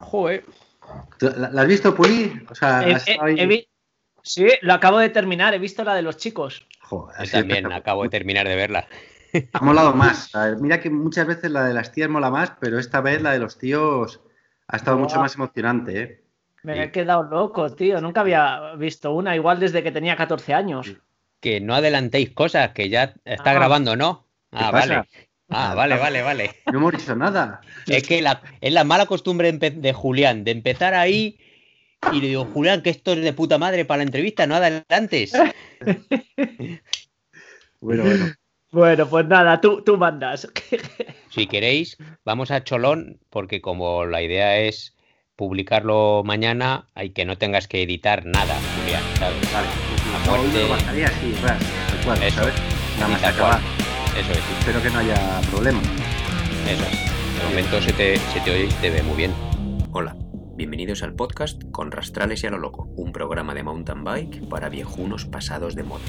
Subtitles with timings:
[0.00, 0.44] Joder.
[1.20, 2.40] ¿La, has visto, Puli?
[2.50, 2.98] O sea,
[4.22, 5.54] sí, lo acabo de terminar.
[5.54, 6.66] He visto la de los chicos.
[6.82, 8.88] Joder, Yo también acabo de terminar de verla.
[9.52, 10.32] Ha molado más.
[10.60, 13.38] mira que muchas veces la de las tías mola más, pero esta vez la de
[13.38, 14.20] los tíos
[14.68, 16.00] ha estado mucho más emocionante.
[16.00, 16.24] ¿eh?
[16.62, 18.00] Me he quedado loco, tío.
[18.00, 20.96] Nunca había visto una, igual desde que tenía 14 años.
[21.40, 23.54] Que no adelantéis cosas, que ya está ah.
[23.54, 24.26] grabando, ¿no?
[24.50, 25.04] Ah, vale.
[25.48, 26.50] Ah, vale, vale, vale.
[26.72, 27.60] No hemos dicho nada.
[27.86, 28.22] Es que
[28.60, 31.38] es la mala costumbre de Julián, de empezar ahí
[32.12, 35.32] y le digo, Julián, que esto es de puta madre para la entrevista, no adelantes.
[37.80, 38.32] bueno, bueno.
[38.70, 40.46] Bueno, pues nada, tú, tú mandas.
[41.30, 44.94] si queréis, vamos a Cholón, porque como la idea es
[45.36, 49.52] publicarlo mañana, hay que no tengas que editar nada, Julián, ¿sabes?
[49.52, 49.68] Vale,
[50.26, 51.62] no, así, ras,
[52.22, 52.54] Eso, ¿sabes?
[52.98, 53.77] Nada más acabar.
[54.18, 54.38] Eso es.
[54.58, 55.80] Espero que no haya problema.
[56.66, 57.38] Eso es.
[57.38, 59.32] De momento se te, se te oye y te ve muy bien.
[59.92, 60.16] Hola.
[60.56, 64.68] Bienvenidos al podcast Con Rastrales y a lo Loco, un programa de mountain bike para
[64.68, 66.02] viejunos pasados de moda.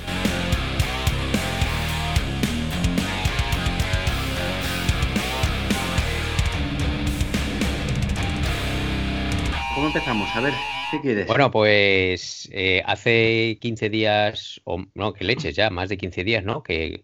[9.75, 10.36] ¿Cómo empezamos?
[10.36, 10.53] A ver,
[10.89, 11.28] ¿qué quieres?
[11.28, 16.44] Bueno, pues eh, hace 15 días, o no, que leches ya, más de 15 días,
[16.44, 16.64] ¿no?
[16.64, 17.03] Que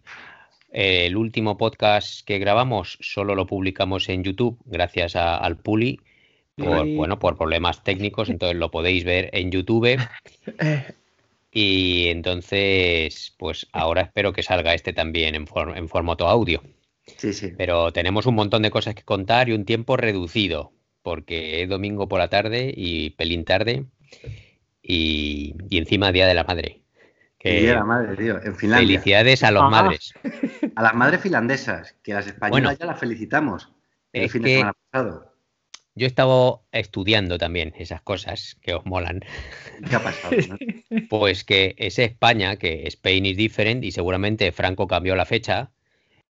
[0.76, 6.00] el último podcast que grabamos solo lo publicamos en YouTube gracias al Puli.
[6.56, 9.98] Por, bueno, por problemas técnicos, entonces lo podéis ver en YouTube.
[11.58, 16.62] Y entonces, pues ahora espero que salga este también en, en formato audio.
[17.16, 17.52] Sí, sí.
[17.56, 20.74] Pero tenemos un montón de cosas que contar y un tiempo reducido
[21.06, 23.86] porque es domingo por la tarde y pelín tarde
[24.82, 26.82] y, encima Día de la Madre.
[27.50, 28.86] Día de la Madre, tío, en Finlandia.
[28.86, 29.70] Felicidades a los ah.
[29.70, 30.14] madres.
[30.74, 33.72] A las madres finlandesas, que las españolas ya las felicitamos
[34.12, 35.32] el fin de semana pasado.
[35.94, 39.20] Yo he estado estudiando también esas cosas que os molan.
[39.88, 40.36] ¿Qué ha pasado?
[41.10, 45.70] Pues que es España, que Spain is different y seguramente Franco cambió la fecha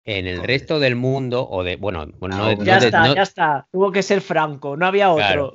[0.05, 4.03] en el resto del mundo, o de, bueno, no, ya está, ya está, tuvo que
[4.03, 5.53] ser Franco, no había otro.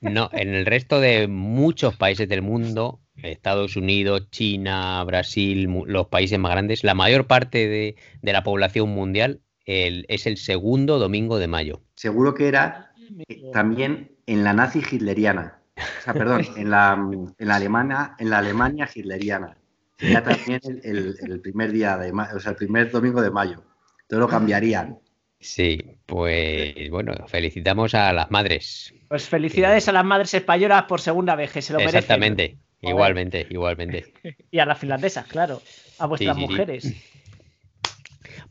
[0.00, 6.38] No, en el resto de muchos países del mundo, Estados Unidos, China, Brasil, los países
[6.38, 11.80] más grandes, la mayor parte de, la población mundial es el segundo domingo de mayo.
[11.94, 12.92] Seguro que era
[13.28, 15.60] eh, también en la nazi hitleriana.
[15.76, 16.98] O sea, perdón, en la,
[17.38, 19.56] en la Alemania, en la Alemania hitleriana
[19.98, 23.62] sería también el, primer día de o sea, el primer domingo de mayo.
[24.08, 24.98] Todo lo cambiarían.
[25.40, 28.94] Sí, pues bueno, felicitamos a las madres.
[29.08, 32.58] Pues felicidades a las madres españolas por segunda vez, que se lo merecen.
[32.86, 34.12] Igualmente, igualmente.
[34.50, 35.60] y a las finlandesas, claro,
[35.98, 36.92] a vuestras mujeres.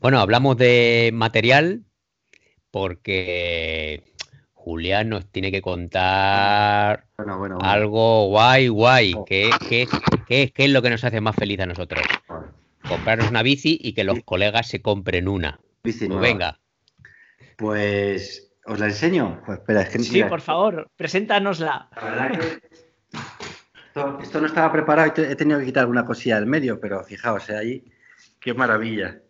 [0.00, 1.84] Bueno, hablamos de material
[2.70, 4.02] porque
[4.52, 7.06] Julián nos tiene que contar
[7.60, 9.14] algo guay, guay.
[9.14, 9.24] Oh.
[9.24, 9.50] ¿Qué,
[10.28, 12.02] es lo que nos hace más feliz a nosotros?
[12.88, 15.60] Comprarnos una bici y que los colegas se compren una.
[15.84, 16.60] Bici pues venga.
[17.56, 19.42] Pues, ¿os la enseño?
[19.46, 21.90] Pues espera, es que Sí, por favor, preséntanosla.
[24.20, 27.48] Esto, no estaba preparado y he tenido que quitar alguna cosilla del medio, pero fijaos,
[27.50, 27.56] ¿eh?
[27.56, 27.84] ahí,
[28.40, 29.20] qué maravilla.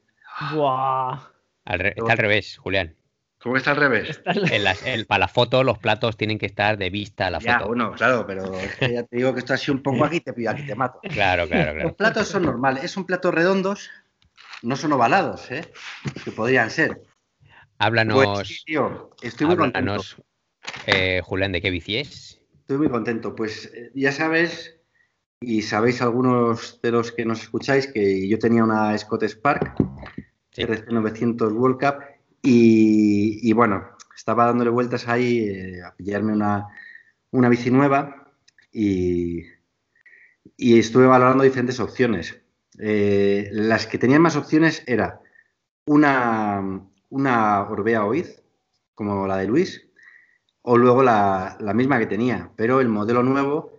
[0.52, 1.19] Buah.
[1.66, 2.97] está al revés, Julián.
[3.38, 4.22] ¿Cómo está al revés?
[5.06, 7.69] para la foto los platos tienen que estar de vista a la ya, foto.
[7.69, 10.64] bueno, claro, pero ya te digo que esto así un poco aquí te pido, aquí
[10.66, 10.98] te mato.
[11.02, 11.88] Claro, claro, claro.
[11.88, 13.91] Los platos son normales, son platos redondos,
[14.62, 15.62] no son ovalados, ¿eh?
[16.25, 17.02] Que podrían ser.
[17.76, 18.25] Háblanos.
[18.25, 20.02] Pues, tío, estoy muy contento.
[20.86, 22.34] Eh, Julián, ¿de qué bici es?
[22.64, 23.34] Estoy muy contento.
[23.36, 24.75] Pues eh, ya sabes,
[25.38, 29.75] y sabéis algunos de los que nos escucháis, que yo tenía una Scott Spark
[30.50, 30.64] sí.
[30.91, 32.02] 900 World Cup
[32.41, 33.86] y, bueno,
[34.16, 36.69] estaba dándole vueltas ahí eh, a pillarme una,
[37.32, 38.32] una bici nueva
[38.72, 39.44] y,
[40.56, 42.41] estuve valorando diferentes opciones.
[42.78, 45.20] Eh, las que tenían más opciones era
[45.84, 48.42] una, una Orbea Oiz,
[48.94, 49.84] como la de Luis,
[50.66, 53.72] o luego la, misma que tenía, pero el modelo nuevo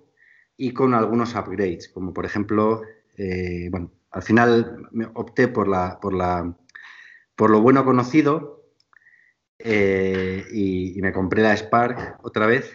[0.55, 2.83] y con algunos upgrades, como por ejemplo,
[3.17, 6.55] eh, bueno, al final me opté por la, por la,
[7.35, 8.65] por lo bueno conocido,
[9.57, 12.71] eh, y, me compré la Spark otra vez.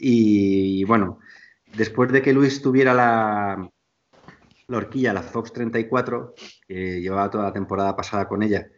[0.00, 1.20] Y, bueno,
[1.76, 3.70] después de que Luis tuviera la,
[4.66, 6.34] la horquilla, la Fox 34,
[6.66, 8.68] que llevaba toda la temporada pasada con ella,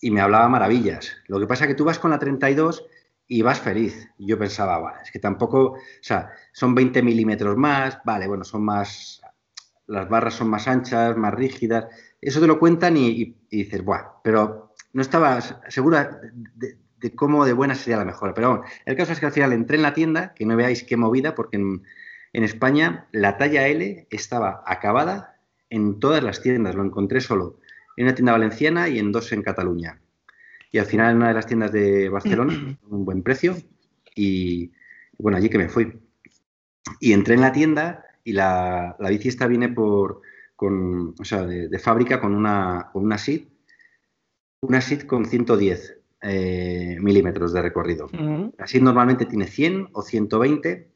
[0.00, 1.16] y me hablaba maravillas.
[1.28, 2.86] Lo que pasa es que tú vas con la 32
[3.30, 4.10] y vas feliz.
[4.18, 9.22] Yo pensaba, es que tampoco, o sea, son 20 milímetros más, vale, bueno, son más,
[9.86, 11.86] las barras son más anchas, más rígidas.
[12.20, 16.20] Eso te lo cuentan y, dices, Buah, pero no estaba segura
[16.56, 18.34] de cómo de buena sería la mejora.
[18.34, 20.82] Pero bueno, el caso es que al final entré en la tienda, que no veáis
[20.82, 25.36] qué movida, porque en España la talla L estaba acabada
[25.70, 27.60] en todas las tiendas, lo encontré solo
[27.96, 30.00] en una tienda valenciana y en dos en Cataluña.
[30.72, 33.56] Y al final en una de las tiendas de Barcelona, un buen precio,
[34.14, 34.72] y
[35.18, 36.00] bueno, allí que me fui.
[36.98, 40.22] Y entré en la tienda y la, la bici esta viene por,
[40.56, 43.46] con, o sea, de, de fábrica con una, con una SID,
[44.62, 48.06] una SID con 110 eh, milímetros de recorrido.
[48.06, 48.52] Ujú.
[48.58, 50.90] La SID normalmente tiene 100 o 120,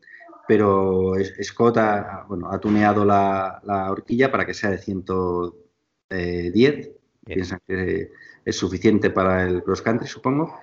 [0.46, 6.90] pero Scott ha, bueno, ha tuneado la, la horquilla para que sea de 110.
[7.24, 8.10] Piensan que
[8.44, 10.58] es suficiente para el cross country, supongo.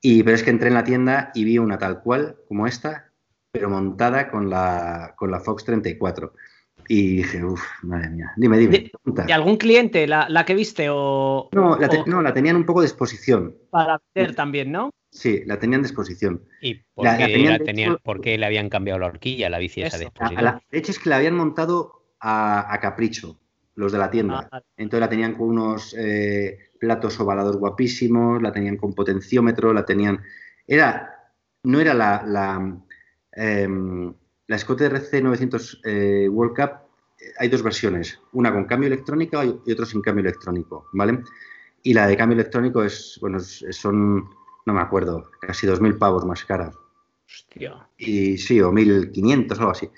[0.00, 3.10] Y, pero es que entré en la tienda y vi una tal cual como esta,
[3.52, 6.32] pero montada con la, con la Fox 34.
[6.88, 8.32] Y dije, uff, madre mía.
[8.36, 8.90] Dime, dime.
[9.04, 9.24] De-.
[9.28, 12.56] ¿Y algún cliente la, la que viste o, No, la, te- o no, la tenían
[12.56, 13.54] un poco de exposición.
[13.70, 14.90] para vender también, no?
[15.12, 16.44] Sí, la tenían de exposición.
[16.62, 18.98] ¿Y por, La- la qué, tenían la de tenían- hecho- por qué le habían cambiado
[18.98, 20.12] la horquilla a la bici esa de Eso.
[20.18, 20.44] A- a exposición?
[20.44, 23.38] la- de hecho, es que la habían montado a, a capricho,
[23.74, 24.48] los de la tienda.
[24.50, 24.62] Ah.
[24.76, 30.20] Entonces la tenían con unos eh, platos ovalados guapísimos, la tenían con potenciómetro, la tenían.
[30.66, 31.30] Era.
[31.62, 32.24] No era la.
[32.26, 32.76] La,
[33.32, 34.12] em,
[34.48, 36.70] la Scott RC 900 eh, World Cup.
[37.20, 41.22] eh, Hay dos versiones, una con cambio electrónico y otra sin cambio electrónico, ¿vale?
[41.84, 44.28] Y la de cambio electrónico es, bueno, son,
[44.66, 46.74] no me acuerdo, casi 2.000 pavos más caras.
[47.26, 47.88] Hostia.
[47.96, 49.88] Y sí, o 1500, algo así.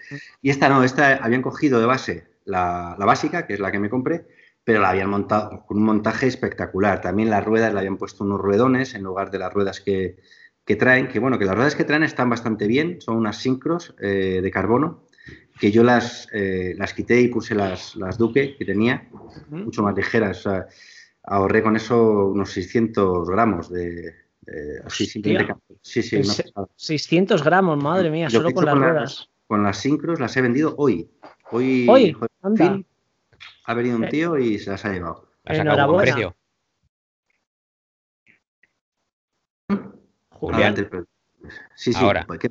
[0.42, 3.78] Y esta no, esta habían cogido de base la, la básica, que es la que
[3.78, 4.26] me compré,
[4.64, 7.00] pero la habían montado con un montaje espectacular.
[7.00, 10.16] También las ruedas le habían puesto unos ruedones en lugar de las ruedas que,
[10.64, 13.94] que traen, que bueno, que las ruedas que traen están bastante bien, son unas sincros
[14.00, 15.04] eh, de carbono,
[15.58, 19.08] que yo las, eh, las quité y puse las, las Duque que tenía,
[19.50, 20.46] mucho más ligeras.
[20.46, 20.66] o sea,
[21.24, 24.14] ahorré con eso unos 600 gramos de...
[24.42, 26.68] de- así, simplemente- sí, sí, una pasada.
[26.76, 29.28] 600 gramos, madre mía, Lo solo con las ruedas.
[29.46, 31.10] Con las sincros las he vendido hoy.
[31.50, 32.30] Hoy, Hoy, joder,
[33.64, 34.08] ha venido un Eh.
[34.08, 35.28] tío y se las ha llevado.
[35.44, 36.12] ¿Ha sacado buen Enhorabuena.
[36.12, 36.36] precio?
[40.30, 40.54] Julián.
[40.60, 41.06] Adelante, pero-
[41.74, 41.98] Sí, sí.
[42.04, 42.24] Ahora.
[42.26, 42.50] pues, ¿qué-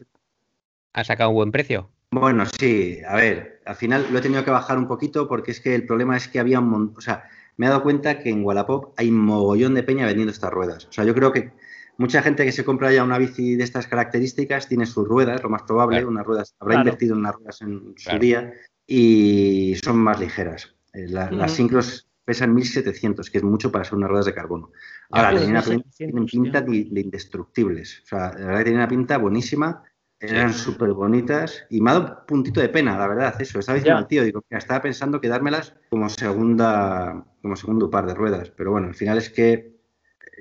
[0.93, 1.89] ¿Ha sacado un buen precio?
[2.11, 5.61] Bueno, sí, a ver, al final lo he tenido que bajar un poquito porque es
[5.61, 8.29] que el problema es que había un mon- o sea, me he dado cuenta que
[8.29, 10.85] en Wallapop hay mogollón de peña vendiendo estas ruedas.
[10.87, 11.53] O sea, yo creo que
[11.97, 15.49] mucha gente que se compra ya una bici de estas características tiene sus ruedas, lo
[15.49, 16.09] más probable, Claro.
[16.09, 16.89] unas ruedas, habrá Claro.
[16.89, 18.19] invertido en unas ruedas en su Claro.
[18.19, 18.53] día
[18.87, 20.75] y son más ligeras.
[20.93, 24.71] Eh, la- Las sincros pesan 1700, que es mucho para ser unas ruedas de carbono.
[25.09, 28.01] Ahora, Ya, tenían una pin- 1700, tienen pinta de, de indestructibles.
[28.03, 29.83] O sea, la verdad que tenían una pinta buenísima.
[30.19, 33.57] Eran súper bonitas y me ha dado un puntito de pena, la verdad, eso.
[33.57, 38.13] Estaba diciendo al tío, digo, mira, estaba pensando quedármelas como segunda, como segundo par de
[38.13, 39.77] ruedas, pero bueno, al final es que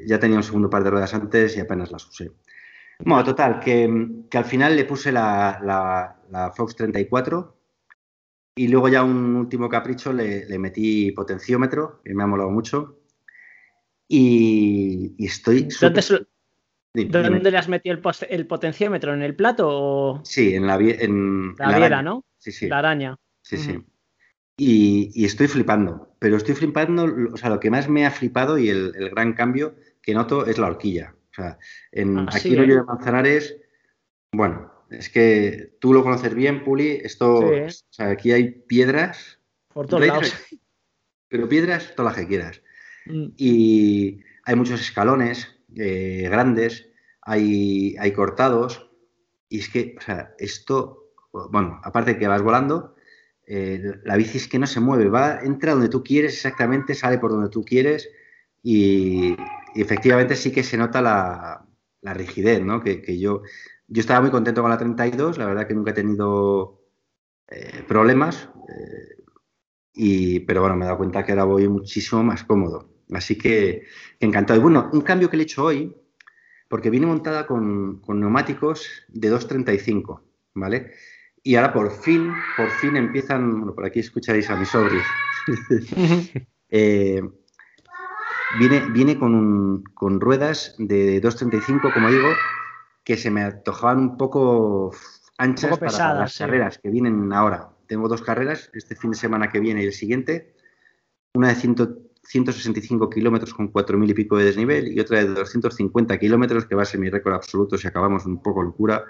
[0.07, 2.31] ya tenía un segundo par de ruedas antes y apenas las usé.
[2.99, 7.60] Bueno, total, que, que al final le puse la, la- la Fox 34
[8.61, 13.01] y luego ya un último capricho le, le metí potenciómetro, que me ha molado mucho.
[14.07, 16.03] Y, y estoy ¿Dónde,
[16.93, 17.99] Dime, le has metido
[18.29, 19.15] el, potenciómetro?
[19.15, 22.03] ¿En el plato o Sí, en la, en, la en la araña.
[22.03, 22.27] no?
[22.37, 22.69] Sí, sí.
[22.69, 23.17] La araña.
[23.41, 23.79] Sí, sí.
[24.59, 28.59] Y, y estoy flipando, pero estoy flipando, o sea, lo que más me ha flipado
[28.59, 31.15] y el, el gran cambio que noto es la horquilla.
[31.31, 31.59] O sea,
[31.93, 32.75] en, Ah, aquí sí, en ¿eh?
[32.75, 33.57] de Manzanares,
[34.33, 37.67] bueno, es que tú lo conoces bien, Puli, esto, Sí, ¿eh?
[37.67, 39.39] o sea, aquí hay piedras,
[39.73, 40.35] Por todos lados.
[41.29, 42.63] pero piedras todas las que quieras.
[43.07, 43.27] Mm.
[43.37, 46.89] Y hay muchos escalones eh, grandes,
[47.23, 48.91] hay, hay cortados,
[49.49, 51.13] y es que, o sea, esto,
[51.51, 52.97] bueno, aparte de que vas volando,
[53.47, 57.19] eh, la bici es que no se mueve, va, entra donde tú quieres exactamente, sale
[57.19, 58.09] por donde tú quieres,
[58.63, 59.37] y,
[59.75, 61.67] y efectivamente sí que se nota la,
[62.03, 62.83] la rigidez, ¿no?
[62.83, 63.43] Que, que yo,
[63.91, 66.81] yo estaba muy contento con la 32, la verdad que nunca he tenido
[67.49, 69.23] eh, problemas, eh,
[69.93, 72.89] y, pero bueno, me he dado cuenta que ahora voy muchísimo más cómodo.
[73.13, 73.83] Así que,
[74.21, 74.59] encantado.
[74.59, 75.95] Y bueno, un cambio que le he hecho hoy,
[76.69, 80.23] porque viene montada con, con neumáticos de 2.35,
[80.55, 80.93] ¿vale?
[81.43, 84.99] Y ahora por fin, por fin empiezan, bueno, por aquí escucharéis a mi sobri.
[86.73, 87.21] Eh,
[88.61, 92.29] viene, viene con, un- con ruedas de 2.35, como digo,
[93.05, 94.95] que se me antojaban un poco
[95.39, 96.39] anchas poco para pesadas, las sí.
[96.39, 97.71] carreras que vienen ahora.
[97.87, 100.55] Tengo dos carreras, este fin de semana que viene y el siguiente.
[101.35, 106.19] Una de 100 165 kilómetros con 4.000 y pico de desnivel y otra de 250
[106.19, 109.05] kilómetros, que va a ser mi récord absoluto si acabamos un poco locura,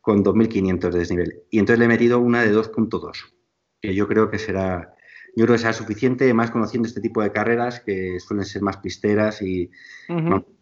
[0.00, 1.42] con 2.500 de desnivel.
[1.50, 3.32] Y entonces le he metido una de 2.2,
[3.80, 4.94] que yo creo que será,
[5.34, 8.76] yo creo que será suficiente, más conociendo este tipo de carreras que suelen ser más
[8.76, 9.70] pisteras y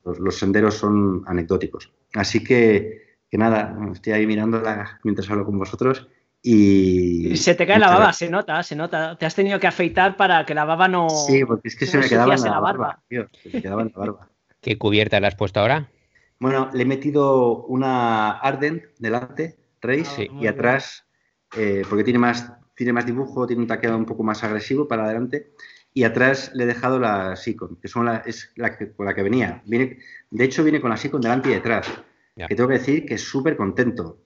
[0.05, 1.93] los, senderos son anecdóticos.
[2.15, 6.09] Así que, que nada, estoy ahí mirándola mientras hablo con vosotros.
[6.43, 9.17] Y se te cae la baba, se nota, se nota.
[9.17, 11.11] Te has tenido que afeitar para que la baba no.
[11.11, 13.93] Sí, porque es que se me quedaba en la, barba, tío, se me quedaba en
[13.95, 14.29] la barba.
[14.61, 15.91] ¿Qué cubierta le has puesto ahora?
[16.39, 21.05] Bueno, le he metido una Ardent delante, Race, ah, y atrás,
[21.55, 25.05] eh, porque tiene más, tiene más dibujo, tiene un taqueado un poco más agresivo para
[25.05, 25.53] adelante.
[25.93, 29.15] Y atrás le he dejado la Sikon, que son la, es la que, con la
[29.15, 29.63] que venía.
[29.67, 29.99] Viene,
[30.31, 31.87] de hecho, viene con la Sikon delante y detrás.
[32.37, 34.19] Que tengo que decir que es súper contento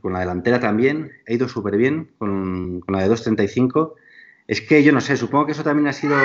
[0.00, 3.94] con la delantera también, he ido súper bien con, con, la de 2.35.
[4.46, 6.16] Es que yo no sé, supongo que eso también ha sido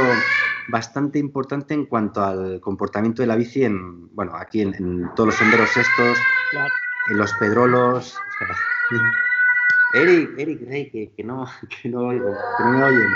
[0.70, 5.36] bastante importante en cuanto al comportamiento de la bici en, bueno, aquí en, todos los
[5.36, 6.18] senderos estos,
[7.10, 8.18] en los pedrolos.
[9.94, 11.48] Eric, Eric, Rey, que, que, no,
[11.82, 13.14] que no oigo, que no me oyen.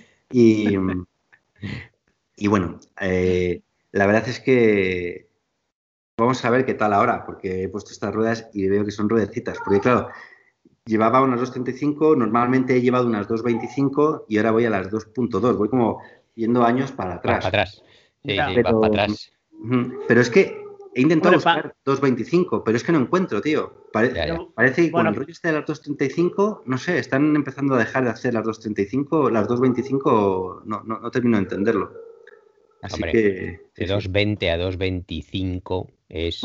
[0.30, 0.76] Y,
[2.36, 5.28] y bueno, eh, la verdad es que
[6.18, 9.08] Vamos a ver qué tal ahora, porque he puesto estas ruedas y veo que son
[9.08, 9.56] ruedecitas.
[9.64, 10.08] Porque claro,
[10.84, 15.56] llevaba unas 2.35, normalmente he llevado unas 2.25 y ahora voy a las 2.2.
[15.56, 16.02] Voy como
[16.34, 17.44] yendo años para atrás.
[17.44, 17.84] Para atrás.
[18.24, 19.32] Sí, sí, pero, para atrás.
[20.08, 20.64] Pero es que
[20.98, 23.88] he intentado buscar 2.25, pero es que no encuentro, tío.
[23.92, 28.04] Parece que con el rollo este de las 2.35, no sé, están empezando a dejar
[28.04, 31.92] de hacer las 2.35, las 2.25 no, no, no termino de entenderlo.
[32.82, 36.42] Así que, de 2.20 a 2.25 es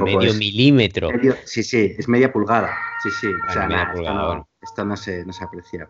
[0.00, 1.08] medio milímetro.
[1.44, 2.76] sí, sí, es media pulgada.
[3.02, 3.26] Sí, sí.
[3.26, 3.64] o sea,
[4.60, 5.88] esto, no, se, aprecia.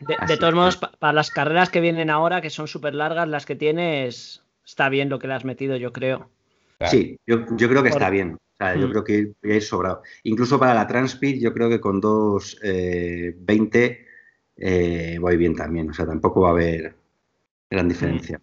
[0.00, 3.56] De, todos modos, para las carreras que vienen ahora, que son súper largas, las que
[3.56, 6.28] tienes, está bien lo que le has metido, yo creo.
[6.88, 8.34] Sí, yo, creo que está bien.
[8.34, 8.90] O sea, yo mm.
[8.90, 10.02] creo que ir sobrado.
[10.24, 14.06] Incluso para la Transpeed, yo creo que con 2.20 eh,
[14.56, 15.90] eh, voy bien también.
[15.90, 16.94] O sea, tampoco va a haber
[17.70, 18.40] gran diferencia.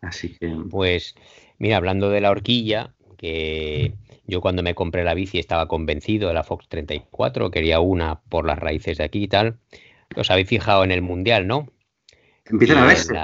[0.00, 0.54] Así que.
[0.70, 1.14] Pues,
[1.58, 3.94] mira, hablando de la horquilla, que
[4.26, 8.46] yo cuando me compré la bici estaba convencido de la Fox 34, quería una por
[8.46, 9.58] las raíces de aquí y tal.
[10.16, 11.68] Os habéis fijado en el Mundial, ¿no?
[12.44, 13.14] Empiezan a verse.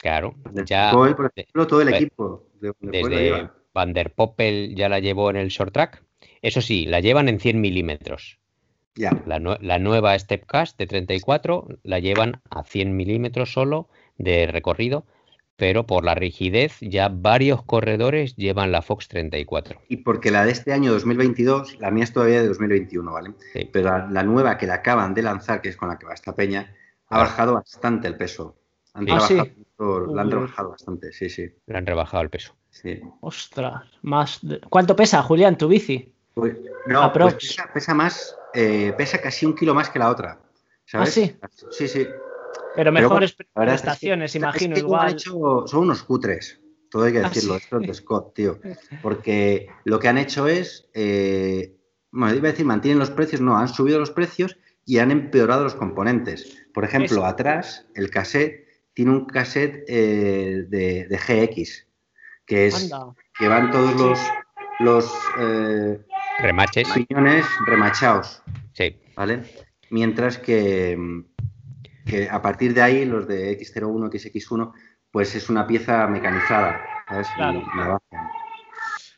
[0.00, 0.34] claro,
[0.66, 0.90] ya.
[0.92, 2.46] por ejemplo, todo el pues, equipo.
[2.80, 6.02] desde Van der Poppel ya la llevó en el short track.
[6.40, 8.38] Eso sí, la llevan en 100 milímetros.
[8.94, 9.10] Ya.
[9.26, 15.04] La, la, nueva Stepcast de 34 la llevan a 100 milímetros solo de recorrido
[15.56, 19.80] pero por la rigidez ya varios corredores llevan la Fox 34.
[19.88, 23.32] Y porque la de este año 2022, la mía es todavía de 2021, ¿vale?
[23.72, 26.34] Pero la, nueva que la acaban de lanzar, que es con la que va esta
[26.34, 26.74] peña,
[27.08, 28.56] ha bajado bastante el peso.
[28.92, 29.28] Han ah,
[30.08, 31.48] La han rebajado bastante, sí, sí.
[31.66, 32.54] Le han rebajado el peso.
[32.82, 33.00] Sí.
[33.20, 34.40] Ostras, más.
[34.68, 36.12] ¿Cuánto pesa, Julián, tu bici?
[36.34, 36.56] Pues,
[36.86, 40.38] no, pues pesa, más, eh, pesa casi un kilo más que la otra.
[40.84, 41.08] ¿Sabes?
[41.08, 41.36] ¿Ah, sí?
[41.70, 42.06] Sí, sí.
[42.74, 45.18] Pero mejores prestaciones, imagino, igual.
[45.18, 48.58] son unos cutres, todo hay que ah, decirlo, esto es de Scott, tío.
[49.02, 51.74] Porque lo que han hecho es, eh,
[52.10, 55.64] bueno, iba a decir, mantienen los precios, no, han subido los precios y han empeorado
[55.64, 56.56] los componentes.
[56.72, 61.86] Por ejemplo, atrás, el cassette tiene un cassette eh, de, GX,
[62.46, 62.90] que es
[63.38, 64.20] que van todos los,
[64.78, 65.98] los eh,
[66.40, 68.42] remaches piñones remachados.
[68.72, 68.96] Sí.
[69.16, 69.42] ¿Vale?
[69.90, 71.24] Mientras que
[72.06, 74.72] que a partir de ahí los de X01, XX1,
[75.10, 76.80] pues es una pieza mecanizada.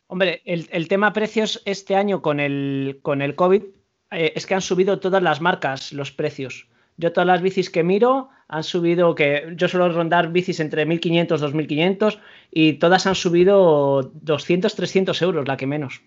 [0.07, 3.63] Hombre, el, tema precios este año con el, con el COVID
[4.11, 6.69] eh, es que han subido todas las marcas los precios.
[6.99, 11.39] Yo todas las bicis que miro han subido, que yo suelo rondar bicis entre 1.500
[11.39, 12.19] 2.500
[12.51, 16.03] y todas han subido 200, 300 euros, la que menos.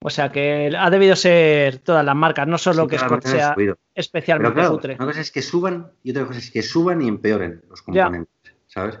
[0.00, 3.56] O sea que ha debido ser todas las marcas, no solo que Scott sea
[3.94, 7.62] especialmente claro, Una cosa es que suban y otra cosa es que suban y empeoren
[7.68, 8.98] los componentes, ¿sabes?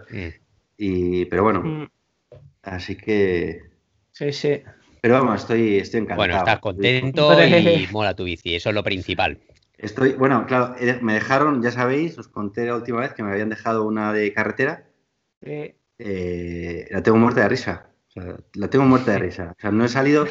[0.76, 1.88] Y, pero bueno, mm.
[2.62, 3.62] así que.
[4.12, 4.62] Sí, sí.
[5.00, 6.18] Pero vamos, estoy, estoy encantado.
[6.18, 9.38] Bueno, estás contento y mola tu bici, eso es lo principal.
[9.78, 13.30] Estoy, bueno, claro, eh, me dejaron, ya sabéis, os conté la última vez que me
[13.30, 14.90] habían dejado una de carretera.
[15.98, 17.88] Eh, la tengo muerta de risa
[18.54, 19.54] la tengo muerta de risa.
[19.56, 20.26] O sea, no he salido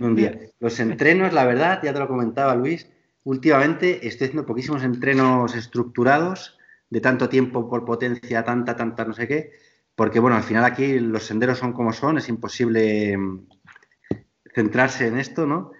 [0.00, 0.38] un día.
[0.60, 2.88] Los entrenos, la verdad, ya te lo comentaba Luis,
[3.24, 6.58] últimamente estoy haciendo poquísimos entrenos estructurados
[6.90, 9.52] de tanto tiempo por potencia, tanta, tanta, no sé qué,
[9.94, 13.48] porque bueno, al final aquí los senderos son como son, es imposible mm,
[14.54, 15.72] centrarse en esto, ¿no?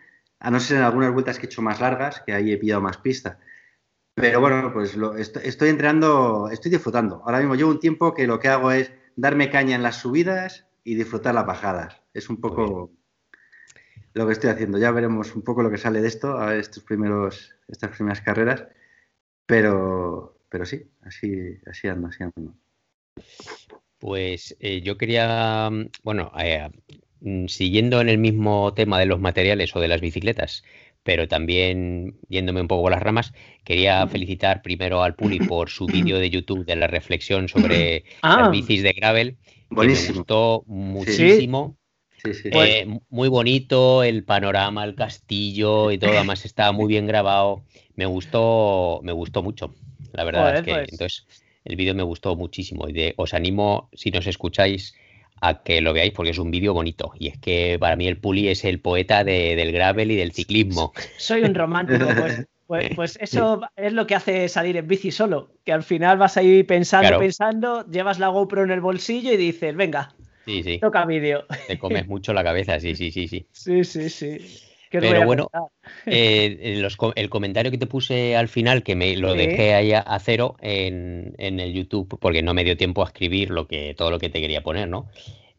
[0.43, 2.83] A no ser en algunas vueltas que he hecho más largas, que ahí he pillado
[2.83, 3.39] más pista.
[4.15, 7.23] Pero bueno, pues lo, estoy, estoy entrenando, estoy disfrutando.
[7.25, 10.67] Ahora mismo llevo un tiempo que lo que hago es darme caña en las subidas,
[10.85, 12.01] y disfrutar las bajadas.
[12.13, 12.91] Es un poco
[14.15, 14.79] lo que estoy haciendo.
[14.79, 18.21] Ya veremos un poco lo que sale de esto, a ver estos primeros, estas primeras
[18.21, 18.67] carreras.
[19.47, 22.55] Pero, pero sí, así, así ando, así ando.
[23.99, 25.71] Pues eh, yo quería,
[26.03, 27.12] bueno, eh, mm,
[27.47, 30.63] siguiendo en el mismo tema de los materiales o de las bicicletas,
[31.03, 33.33] pero también yéndome un poco por las ramas,
[33.65, 38.43] quería felicitar primero al Puli por su vídeo de YouTube de la reflexión sobre Ah.
[38.43, 39.37] las bicis de gravel.
[39.37, 40.19] que me Buenísimo.
[40.19, 41.77] gustó muchísimo.
[42.23, 42.51] Sí, sí.
[42.53, 47.65] Eh, muy bonito el panorama, el castillo y todo, además estaba muy bien grabado.
[47.97, 49.75] Me gustó, me gustó mucho.
[50.13, 50.93] La verdad Joder, es que pues.
[50.93, 51.27] entonces
[51.65, 54.95] el vídeo me gustó muchísimo y de- os animo, si nos escucháis,
[55.43, 57.13] a que lo veáis porque es un vídeo bonito.
[57.19, 60.33] Y es que para mí el Puli es el poeta de- del gravel y del
[60.33, 60.93] ciclismo.
[61.19, 65.51] Soy un romántico, pues, pues, pues eso es lo que hace salir en bici solo,
[65.65, 67.19] que al final vas ahí pensando, Claro.
[67.19, 71.45] pensando, llevas la GoPro en el bolsillo y dices, venga, Sí, sí, toca vídeo.
[71.69, 73.47] te comes mucho la cabeza, sí, sí, sí, sí.
[73.53, 74.39] Sí, sí, sí.
[74.93, 75.49] ¿Qué os Pero bueno?
[76.05, 79.39] Eh, los co- el comentario que te puse al final, que me lo Sí.
[79.39, 83.07] dejé ahí a, a cero en, en el YouTube, porque no me dio tiempo a
[83.07, 85.07] escribir lo que, todo lo que te quería poner, ¿no?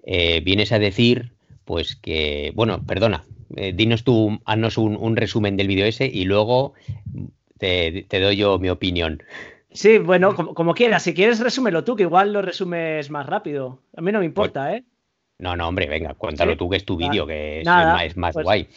[0.05, 1.31] Eh, vienes a decir,
[1.65, 3.23] pues que, bueno, perdona,
[3.55, 6.73] eh, dinos tú, haznos un, un resumen del vídeo ese y luego
[7.57, 9.23] te, te doy yo mi opinión.
[9.71, 11.01] Sí, bueno, como, como quieras.
[11.01, 13.79] Si quieres, resúmelo tú, que igual lo resumes más rápido.
[13.97, 14.83] A mí no me importa, ¿eh?
[15.39, 16.57] No, no, hombre, venga, cuéntalo Sí.
[16.59, 18.67] tú, que es tu vídeo, que es, Nada, más, es más pues- guay.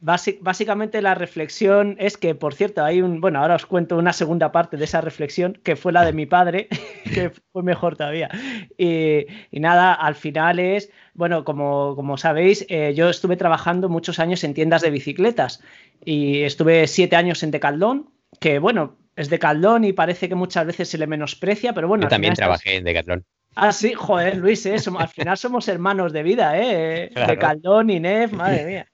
[0.00, 4.12] Basi- básicamente la reflexión es que, por cierto, hay un, bueno, ahora os cuento una
[4.12, 6.68] segunda parte de esa reflexión, que fue la de mi padre,
[7.04, 8.30] que fue mejor todavía.
[8.78, 14.18] Y, y nada, al final es, bueno, como, como sabéis, eh, yo estuve trabajando muchos
[14.18, 15.62] años en tiendas de bicicletas
[16.04, 20.88] y estuve siete años en Decathlon, que bueno, es Decathlon y parece que muchas veces
[20.88, 23.24] se le menosprecia, pero bueno, Yo también estás- trabajé en Decathlon.
[23.54, 24.76] Ah, sí, joder, Luis, ¿eh?
[24.98, 27.10] Al final somos hermanos de vida, ¿eh?
[27.12, 27.32] Claro.
[27.32, 28.86] De Caldón, Inés, madre mía.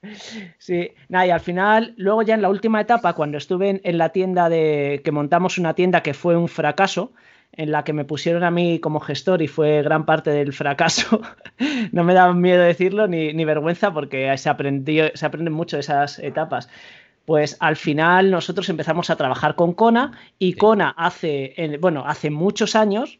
[0.59, 3.99] Sí, nada, y al final, luego ya en la última etapa, cuando estuve en, en
[3.99, 7.13] la tienda de, que montamos una tienda que fue un fracaso,
[7.53, 11.21] en la que me pusieron a mí como gestor y fue gran parte del fracaso,
[11.93, 15.81] no me da miedo decirlo ni, ni vergüenza porque se, aprendió, se aprenden mucho de
[15.81, 16.69] esas etapas.
[17.25, 20.55] Pues al final nosotros empezamos a trabajar con Kona y.
[20.55, 23.19] Kona hace, en- bueno, hace muchos años,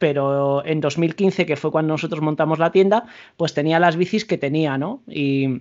[0.00, 3.04] pero en 2015, que fue cuando nosotros montamos la tienda,
[3.36, 5.02] pues tenía las bicis que tenía, ¿no?
[5.06, 5.60] Y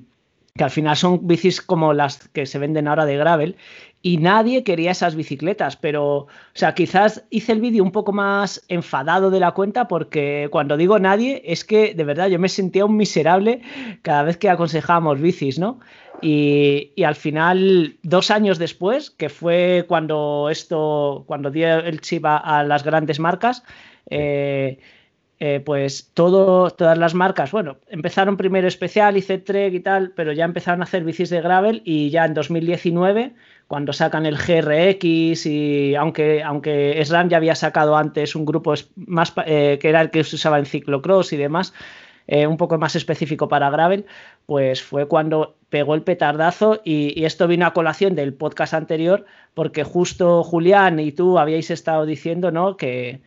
[0.56, 3.58] que al final son bicis como las que se venden ahora de gravel
[4.02, 8.64] y nadie quería esas bicicletas, pero, o sea, quizás hice el vídeo un poco más
[8.70, 12.86] enfadado de la cuenta porque cuando digo nadie es que de verdad yo me sentía
[12.86, 13.62] un miserable
[14.04, 15.82] cada vez que aconsejábamos bicis, ¿no?
[16.22, 22.26] Y, y al final, dos años después, que fue cuando esto, cuando dio el chip
[22.26, 23.64] a, a las grandes marcas,
[24.10, 24.80] eh,
[25.42, 30.34] eh, pues todo, todas las marcas, bueno, empezaron primero especial y Trek y tal, pero
[30.34, 33.34] ya empezaron a hacer bicis de gravel y ya en 2019,
[33.68, 39.32] cuando sacan el GRX y aunque, aunque SRAM ya había sacado antes un grupo más
[39.46, 41.74] eh, que era el que se usaba en ciclocross y demás,
[42.32, 44.06] eh, un poco más específico para gravel,
[44.46, 49.84] pues fue cuando pegó el petardazo y, esto vino a colación del podcast anterior porque
[49.84, 52.78] justo Julián y tú habíais estado diciendo, ¿no?
[52.78, 53.22] Que,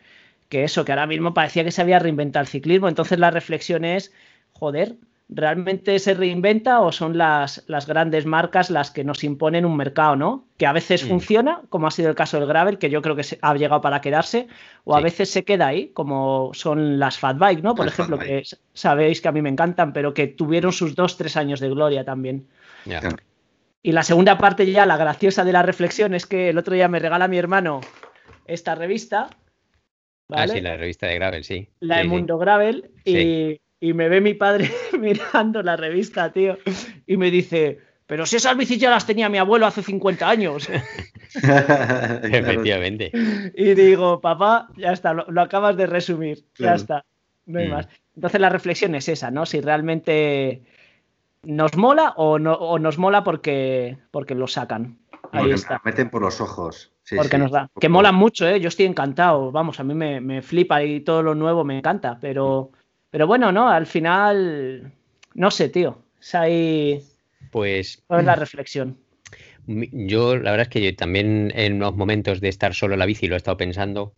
[0.47, 2.87] que eso, que ahora mismo parecía que se había reinventado el ciclismo.
[2.87, 4.13] Entonces la reflexión es,
[4.53, 4.95] joder,
[5.35, 10.15] ¿realmente se reinventa o son las, las grandes marcas las que nos imponen un mercado,
[10.15, 10.45] ¿no?
[10.57, 11.07] Que a veces Mm.
[11.07, 13.81] funciona, como ha sido el caso del Gravel, que yo creo que se- ha llegado
[13.81, 14.47] para quedarse,
[14.83, 17.75] o a veces se queda ahí, como son las Fat Bike, ¿no?
[17.75, 18.43] Por Las ejemplo, que
[18.73, 22.03] sabéis que a mí me encantan, pero que tuvieron sus dos, tres años de gloria
[22.05, 22.47] también.
[23.81, 26.87] Y la segunda parte ya, la graciosa de la reflexión, es que el otro día
[26.87, 27.81] me regala mi hermano
[28.45, 29.27] esta revista,
[30.29, 30.53] Ah, ¿vale?
[30.53, 31.67] sí, la revista de Gravel, sí.
[31.81, 32.09] la Sí, de sí.
[32.09, 33.61] Mundo Gravel y, Sí.
[33.81, 34.71] y me ve mi padre
[35.03, 36.57] mirando la revista, tío,
[37.05, 40.67] y me dice, pero si esas bicis ya las tenía mi abuelo hace 50 años.
[42.23, 43.11] Efectivamente.
[43.55, 47.05] y digo, papá, ya está, lo, lo acabas de resumir, ya está,
[47.45, 47.71] no hay Mm.
[47.71, 47.87] más.
[48.15, 49.45] Entonces la reflexión es esa, ¿no?
[49.45, 50.61] Si realmente
[51.43, 54.99] nos mola o, no, o nos mola porque, porque lo sacan.
[55.31, 55.73] Ahí Porque está.
[55.75, 56.91] nos meten por los ojos.
[57.03, 57.41] Sí, porque sí.
[57.41, 57.69] nos da.
[57.79, 58.59] Que molan mucho, ¿eh?
[58.59, 59.51] Yo estoy encantado.
[59.51, 62.17] Vamos, a mí me, me flipa y todo lo nuevo me encanta.
[62.21, 62.71] Pero,
[63.13, 63.69] pero bueno, ¿no?
[63.69, 64.91] Al final,
[65.35, 65.99] no sé, tío.
[66.19, 66.99] Es ahí
[67.51, 68.97] Pues toda la reflexión.
[69.67, 72.99] Mi- Yo, la verdad es que yo también en los momentos de estar solo en
[72.99, 74.15] la bici lo he estado pensando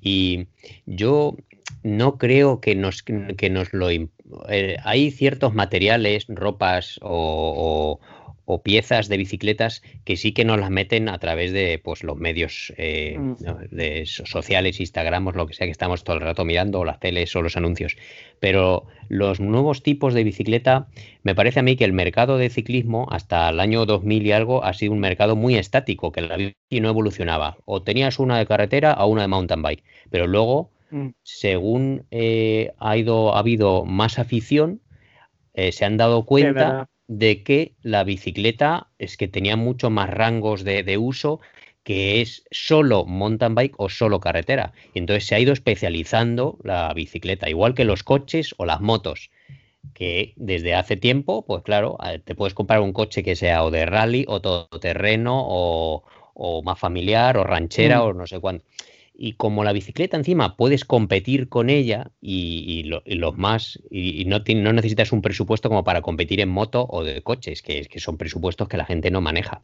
[0.00, 0.46] y
[0.86, 1.36] yo
[1.82, 3.90] no creo que nos, que nos lo...
[3.90, 8.17] eh, hay ciertos materiales, ropas o, o-
[8.50, 12.16] o piezas de bicicletas que sí que nos las meten a través de pues, los
[12.16, 13.34] medios eh, mm.
[13.70, 17.36] de sociales, Instagram, lo que sea que estamos todo el rato mirando, o las teles
[17.36, 17.98] o los anuncios.
[18.40, 20.88] Pero los nuevos tipos de bicicleta,
[21.24, 24.64] me parece a mí que el mercado de ciclismo hasta el año 2000 y algo
[24.64, 27.58] ha sido un mercado muy estático, que la bici no evolucionaba.
[27.66, 29.84] O tenías una de carretera o una de mountain bike.
[30.08, 31.08] Pero luego, mm.
[31.22, 34.80] según eh, ha, ido, ha habido más afición,
[35.52, 40.62] eh, se han dado cuenta de que la bicicleta es que tenía mucho más rangos
[40.62, 41.40] de, uso
[41.82, 44.72] que es solo mountain bike o solo carretera.
[44.92, 49.30] Y entonces se ha ido especializando la bicicleta, igual que los coches o las motos,
[49.94, 53.86] que desde hace tiempo, pues claro, te puedes comprar un coche que sea o de
[53.86, 58.02] rally o todoterreno o, o más familiar o ranchera mm.
[58.02, 58.66] o no sé cuánto
[59.20, 64.72] y como la bicicleta encima puedes competir con ella y, los más y, no, no,
[64.72, 68.68] necesitas un presupuesto como para competir en moto o de coches, que, que son presupuestos
[68.68, 69.62] que la gente no maneja.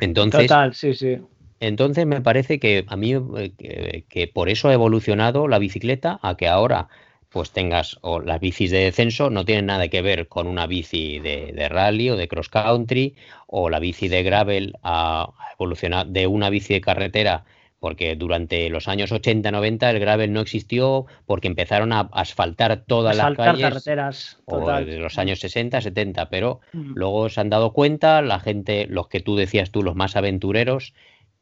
[0.00, 1.16] Entonces, Total, sí, sí.
[1.60, 6.36] Entonces me parece que a mí eh, que, por eso ha evolucionado la bicicleta a
[6.36, 6.88] que ahora
[7.30, 11.18] pues tengas o las bicis de descenso no tienen nada que ver con una bici
[11.20, 13.16] de, de rally o de cross country
[13.46, 17.44] o la bici de gravel a evolucionar de una bici de carretera
[17.84, 23.36] porque durante los años 80-90 el gravel no existió porque empezaron a asfaltar todas las
[23.36, 24.38] calles carreteras
[24.86, 26.92] de los años 60-70, pero mm.
[26.94, 30.94] luego se han dado cuenta la gente, los que tú decías tú, los más aventureros,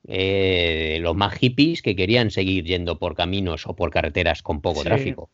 [0.08, 4.82] eh, los más hippies que querían seguir yendo por caminos o por carreteras con poco
[4.82, 5.30] tráfico.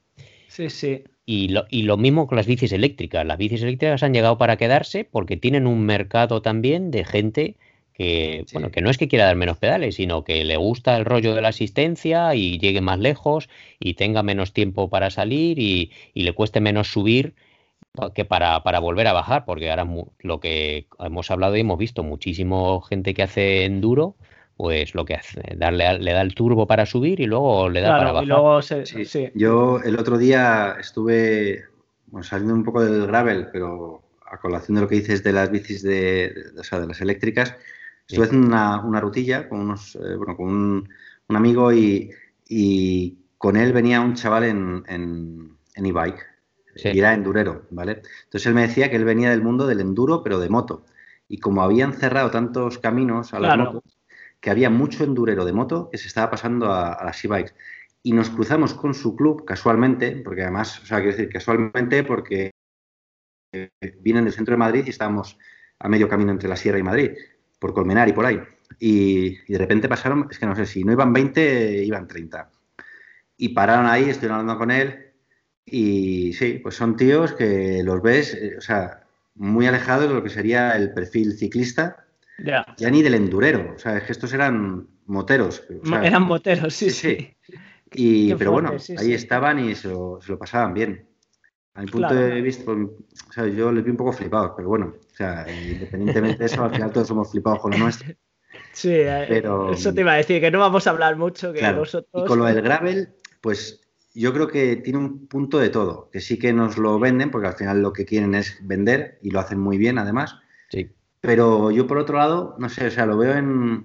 [0.49, 1.05] Sí, sí.
[1.25, 3.25] Y lo, y lo mismo con las bicis eléctricas.
[3.25, 7.57] Las bicis eléctricas han llegado para quedarse porque tienen un mercado también de gente
[7.99, 11.05] que, bueno, que no es que quiera dar menos pedales, sino que le gusta el
[11.05, 13.49] rollo de la asistencia y llegue más lejos
[13.81, 17.35] y tenga menos tiempo para salir y, le cueste menos subir
[18.15, 19.89] que para, para, volver a bajar, porque ahora
[20.21, 24.15] lo que hemos hablado y hemos visto muchísimo gente que hace enduro,
[24.57, 27.99] pues lo que hace, darle le da el turbo para subir y luego le da
[27.99, 28.29] para bajar.
[28.29, 28.63] luego
[29.35, 31.65] Yo el otro día estuve
[32.23, 35.83] saliendo un poco del gravel, pero a colación de lo que dices de las bicis
[35.83, 37.57] de, o sea, de las eléctricas,
[38.09, 40.89] Estuve haciendo una, una, rutilla con, unos, eh, bueno, con un,
[41.29, 42.11] un amigo y,
[42.49, 46.27] y, con él venía un chaval en, en, en e-bike.
[46.75, 48.03] Y era endurero, ¿vale?
[48.25, 50.87] Entonces él me decía que él venía del mundo del enduro, pero de moto.
[51.29, 53.99] Y como habían cerrado tantos caminos a las motos,
[54.41, 57.55] que había mucho endurero de moto que se estaba pasando a, a las e-bikes.
[58.03, 62.53] Y nos cruzamos con su club casualmente, porque además, o sea, quiero decir casualmente porque
[63.53, 65.37] eh, vienen del centro de Madrid y estábamos
[65.79, 67.11] a medio camino entre la Sierra y Madrid
[67.59, 68.41] por Colmenar y por ahí.
[68.79, 72.51] Y, de repente pasaron, es que no sé si no iban 20, iban 30.
[73.37, 75.13] Y pararon ahí, estoy hablando con él.
[75.65, 79.03] Y sí, pues son tíos que los ves, eh, o sea,
[79.35, 82.07] muy alejados de lo que sería el perfil ciclista.
[82.39, 82.65] Ya.
[82.77, 83.75] Ya ni del endurero.
[83.75, 85.65] O sea, es que estos eran moteros.
[86.03, 87.35] eran moteros, sí, sí.
[87.95, 91.09] Y, pero bueno, ahí estaban y se lo, pasaban bien.
[91.73, 92.79] A mi punto de vista, pues,
[93.29, 96.65] o sea, yo les vi un poco flipados, pero bueno, o sea, independientemente de eso,
[96.65, 98.15] al final todos somos flipados con lo nuestro.
[98.73, 101.53] Sí, eh, pero, eso te iba a decir, que no vamos a hablar mucho.
[101.53, 103.09] Que Y con lo del gravel,
[103.41, 103.81] pues
[104.15, 107.49] yo creo que tiene un punto de todo, que sí que nos lo venden, porque
[107.49, 110.37] al final lo que quieren es vender y lo hacen muy bien además.
[110.71, 110.91] Sí.
[111.21, 113.85] Pero yo por otro lado, no sé, o sea, lo veo en,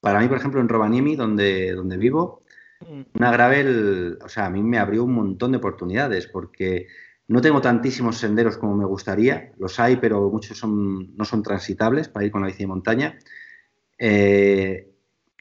[0.00, 2.42] para mí, por ejemplo, en Rovaniemi, donde, donde vivo,
[2.80, 3.02] mm.
[3.14, 6.88] una gravel, o sea, a mí me abrió un montón de oportunidades, porque
[7.28, 12.24] no tengo tantísimos senderos como me gustaría, los hay, pero muchos no son transitables para
[12.24, 13.18] ir con la bici de montaña.
[13.98, 14.88] Eh,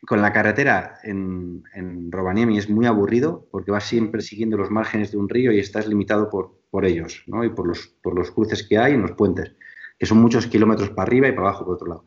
[0.05, 5.11] con la carretera en, en Rovaniemi es muy aburrido porque vas siempre siguiendo los márgenes
[5.11, 9.01] de un río y estás limitado por, ellos y por los, cruces que hay en
[9.01, 9.55] los puentes,
[9.97, 12.05] que son muchos kilómetros para arriba y para abajo por otro lado.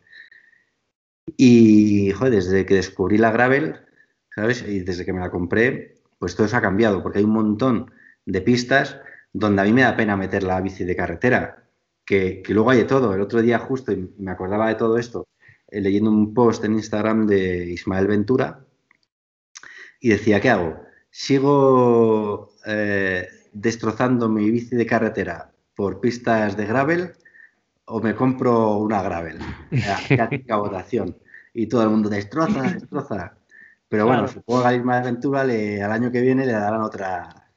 [1.37, 3.81] Y desde que descubrí la gravel,
[4.35, 4.63] ¿sabes?
[4.67, 7.91] Y desde que me la compré, pues todo eso ha cambiado porque hay un montón
[8.27, 9.01] de pistas
[9.33, 11.65] donde a mí me da pena meter la bici de carretera,
[12.05, 13.15] que, luego hay de todo.
[13.15, 15.29] El otro día justo, y me acordaba de todo esto,
[15.69, 18.65] eh, leyendo un post en Instagram de Ismael Ventura,
[20.01, 20.81] y decía, ¿qué hago?
[21.11, 27.13] ¿Sigo eh, destrozando mi bici de carretera por pistas de gravel
[27.85, 29.39] o me compro una gravel?
[30.09, 31.17] Clásica votación.
[31.53, 33.37] Y todo el mundo destroza, destroza.
[33.89, 37.50] Pero bueno, supongo que a Ismael Ventura le, al año que viene le darán otra,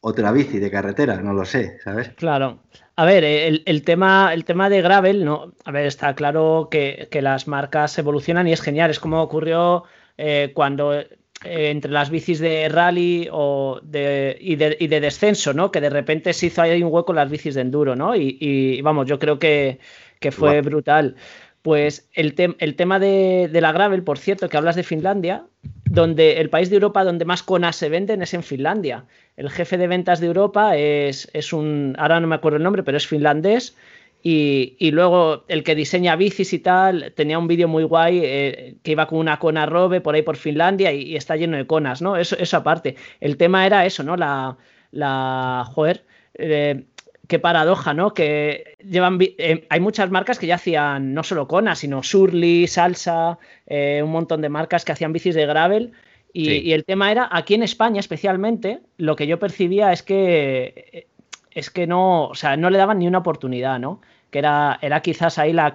[0.00, 2.10] otra bici de carretera, no lo sé, ¿sabes?
[2.10, 2.60] Claro.
[2.96, 5.52] A ver, el, tema, el tema de gravel, ¿no?
[5.64, 8.90] A ver, está claro que, las marcas evolucionan y es genial.
[8.90, 9.84] Es como ocurrió
[10.16, 11.06] eh, cuando eh,
[11.44, 15.70] entre las bicis de rally o de, y, de, descenso, ¿no?
[15.70, 18.16] Que de repente se hizo ahí un hueco en las bicis de enduro, ¿no?
[18.16, 19.78] Y, vamos, yo creo que,
[20.18, 21.14] que fue brutal.
[21.62, 25.44] Pues el, el tema de, la gravel, por cierto, que hablas de Finlandia,
[25.84, 29.04] donde el país de Europa donde más conas se venden es en Finlandia.
[29.38, 32.82] El jefe de ventas de Europa es, es un, ahora no me acuerdo el nombre,
[32.82, 33.76] pero es finlandés.
[34.20, 38.90] Y, luego el que diseña bicis y tal, tenía un vídeo muy guay eh, que
[38.90, 42.16] iba con una cona robe por ahí por Finlandia y, está lleno de conas, ¿no?
[42.16, 42.96] Eso, eso aparte.
[43.20, 44.16] El tema era eso, ¿no?
[44.16, 44.58] La,
[44.90, 46.84] la joder, eh,
[47.28, 48.12] qué paradoja, ¿no?
[48.14, 49.18] Que llevan.
[49.20, 54.10] Eh, hay muchas marcas que ya hacían no solo Kona, sino Surly, Salsa, eh, un
[54.10, 55.92] montón de marcas que hacían bicis de gravel.
[56.40, 61.06] Y, el tema era, aquí en España especialmente, lo que yo percibía es que.
[61.50, 64.00] Es que no, o sea, no le daban ni una oportunidad, ¿no?
[64.30, 65.74] Que era, era quizás ahí la,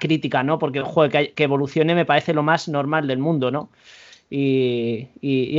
[0.00, 0.58] crítica, ¿no?
[0.58, 3.70] Porque, joder, que, evolucione me parece lo más normal del mundo, ¿no?
[4.28, 5.08] Y,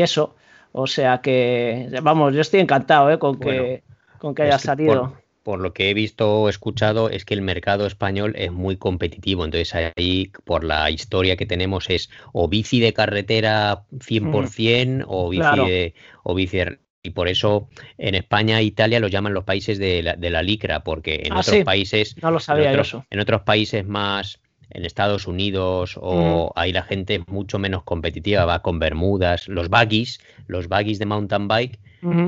[0.01, 0.35] eso.
[0.73, 3.19] O sea que, vamos, yo estoy encantado ¿eh?
[3.19, 3.83] con, que,
[4.17, 7.85] con que haya salido por lo que he visto o escuchado, es que el mercado
[7.85, 9.45] español es muy competitivo.
[9.45, 15.67] Entonces ahí, por la historia que tenemos, es o bici de carretera 100% o bici
[15.67, 15.93] de...
[16.23, 16.59] O bici
[17.05, 21.23] y por eso en España e Italia lo llaman los países de la, licra, porque
[21.25, 22.15] en ah, otros países...
[22.21, 23.05] No lo sabía en eso.
[23.09, 24.39] En otros países más
[24.73, 29.69] en Estados Unidos o ahí la gente es mucho menos competitiva, va con bermudas, los
[29.69, 31.79] buggies, los buggies de mountain bike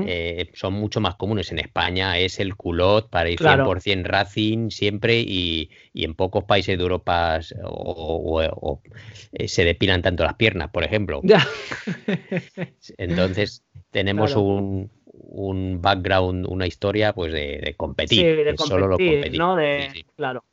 [0.06, 1.52] eh, son mucho más comunes.
[1.52, 6.82] En España es el culot para ir 100% Racing siempre y, en pocos países de
[6.82, 8.80] Europa o,
[9.32, 11.20] eh, se depilan tanto las piernas, por ejemplo.
[12.98, 14.90] Entonces tenemos un,
[15.80, 19.38] background, una historia pues de, competir, de solo lo competir.
[19.38, 19.56] ¿no?
[20.16, 20.44] Claro.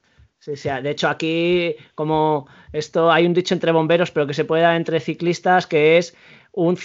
[0.45, 4.75] De hecho, aquí, como esto, hay un dicho entre bomberos, pero que se puede dar
[4.75, 6.15] entre ciclistas, que es
[6.51, 6.77] un,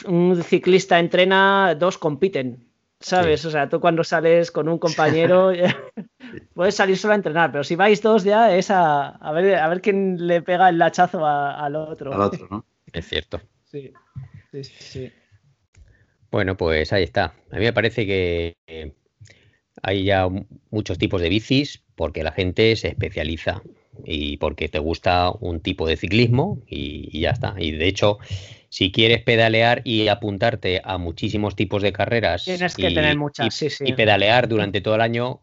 [0.43, 2.67] ciclista entrena, dos compiten.
[3.01, 3.45] ¿Sabes?
[3.45, 5.53] O sea, tú cuando sales con un compañero
[6.55, 9.81] puedes salir solo a entrenar, pero si vais dos ya es a, ver, a ver
[9.81, 12.13] quién le pega el lachazo al otro.
[12.13, 12.65] Al otro, ¿no?
[12.93, 13.41] Es cierto.
[13.65, 13.93] Sí,
[14.51, 15.13] sí, sí.
[16.31, 17.35] Bueno, pues ahí está.
[17.51, 18.57] A mí me parece que
[19.83, 20.27] hay ya
[20.71, 23.61] muchos tipos de bicis porque la gente se especializa
[24.05, 27.57] y porque te gusta un tipo de ciclismo y, y ya está.
[27.59, 28.19] Y de hecho,
[28.69, 33.81] si quieres pedalear y apuntarte a muchísimos tipos de carreras Tienes que y, tener muchas,
[33.81, 35.41] y, pedalear durante todo el año,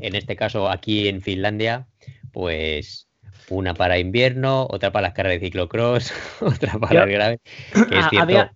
[0.00, 1.86] en este caso aquí en Finlandia,
[2.32, 3.06] pues
[3.50, 7.38] una para invierno, otra para las carreras de ciclocross, otra para el grave.
[7.72, 8.50] Que es cierto,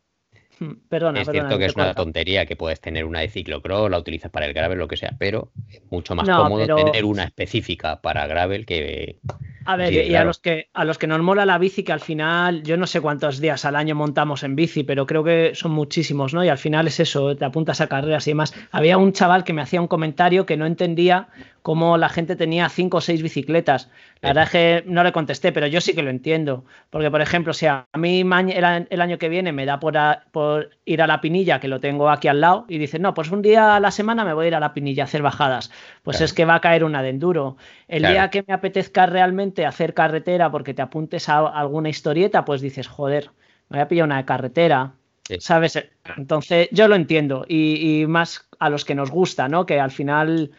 [0.89, 4.31] Perdona, es cierto que es una tontería que puedes tener una de ciclocross, la utilizas
[4.31, 8.27] para el gravel, lo que sea, pero es mucho más cómodo tener una específica para
[8.27, 9.19] gravel que
[9.65, 12.01] a ver, y a los que a los que nos mola la bici, que al
[12.01, 15.73] final, yo no sé cuántos días al año montamos en bici, pero creo que son
[15.73, 16.45] muchísimos, ¿no?
[16.45, 18.55] Y al final es eso, te apuntas a carreras y demás.
[18.71, 21.29] Había un chaval que me hacía un comentario que no entendía
[21.63, 23.89] cómo la gente tenía cinco o seis bicicletas.
[24.21, 26.65] La verdad es que no le contesté, pero yo sí que lo entiendo.
[26.91, 29.97] Porque, por ejemplo, si a mí el año que viene me da por,
[30.33, 33.31] por ir a la pinilla, que lo tengo aquí al lado, y dice, no, pues
[33.31, 35.71] un día a la semana me voy a ir a la pinilla a hacer bajadas,
[36.03, 37.57] pues es que va a caer una de enduro.
[37.89, 42.61] El día que me apetezca realmente hacer carretera porque te apuntes a alguna historieta, pues
[42.61, 43.31] dices, joder,
[43.69, 44.93] me voy a pillar una de carretera.
[45.39, 45.83] ¿Sabes?
[46.17, 47.47] Entonces, yo lo entiendo.
[47.49, 49.65] Y, y más a los que nos gusta, ¿no?
[49.65, 50.51] Que al final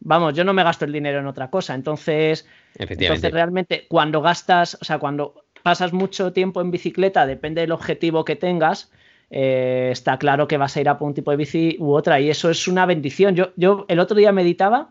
[0.00, 1.74] vamos, yo no me gasto el dinero en otra cosa.
[1.74, 7.72] Entonces, entonces realmente cuando gastas, o sea, cuando pasas mucho tiempo en bicicleta, depende del
[7.72, 8.90] objetivo que tengas,
[9.30, 12.20] eh, está claro que vas a ir a por un tipo de bici u otra
[12.20, 13.34] y eso es una bendición.
[13.34, 14.90] Yo, yo el otro día meditaba,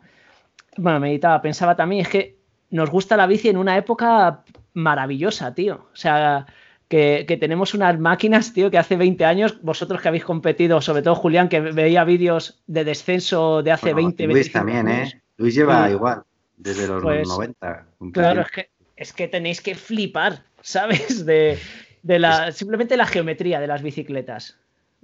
[0.77, 2.39] bueno, meditaba, pensaba también, es que
[2.69, 5.87] nos gusta la bici en una época maravillosa, tío.
[5.93, 6.45] O sea,
[6.87, 11.15] que, tenemos unas máquinas, tío, que hace 20 años, vosotros que habéis competido, sobre todo
[11.15, 15.21] Julián, que veía vídeos de descenso de hace 20, Luis también, ¿eh?
[15.37, 16.23] Luis lleva igual,
[16.57, 17.87] desde los 90.
[17.97, 21.25] Pues, claro, es que, es que tenéis que flipar, ¿sabes?
[21.25, 21.57] De,
[22.03, 24.57] la, simplemente la geometría de las bicicletas.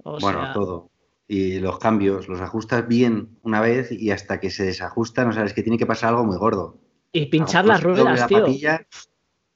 [0.04, 0.90] bueno, todo.
[1.28, 5.44] Y los cambios, los ajustas bien una vez y hasta que se desajustan, o sea,
[5.44, 6.78] es que tiene que pasar algo muy gordo.
[7.12, 8.46] Y pinchar las ruedas, tío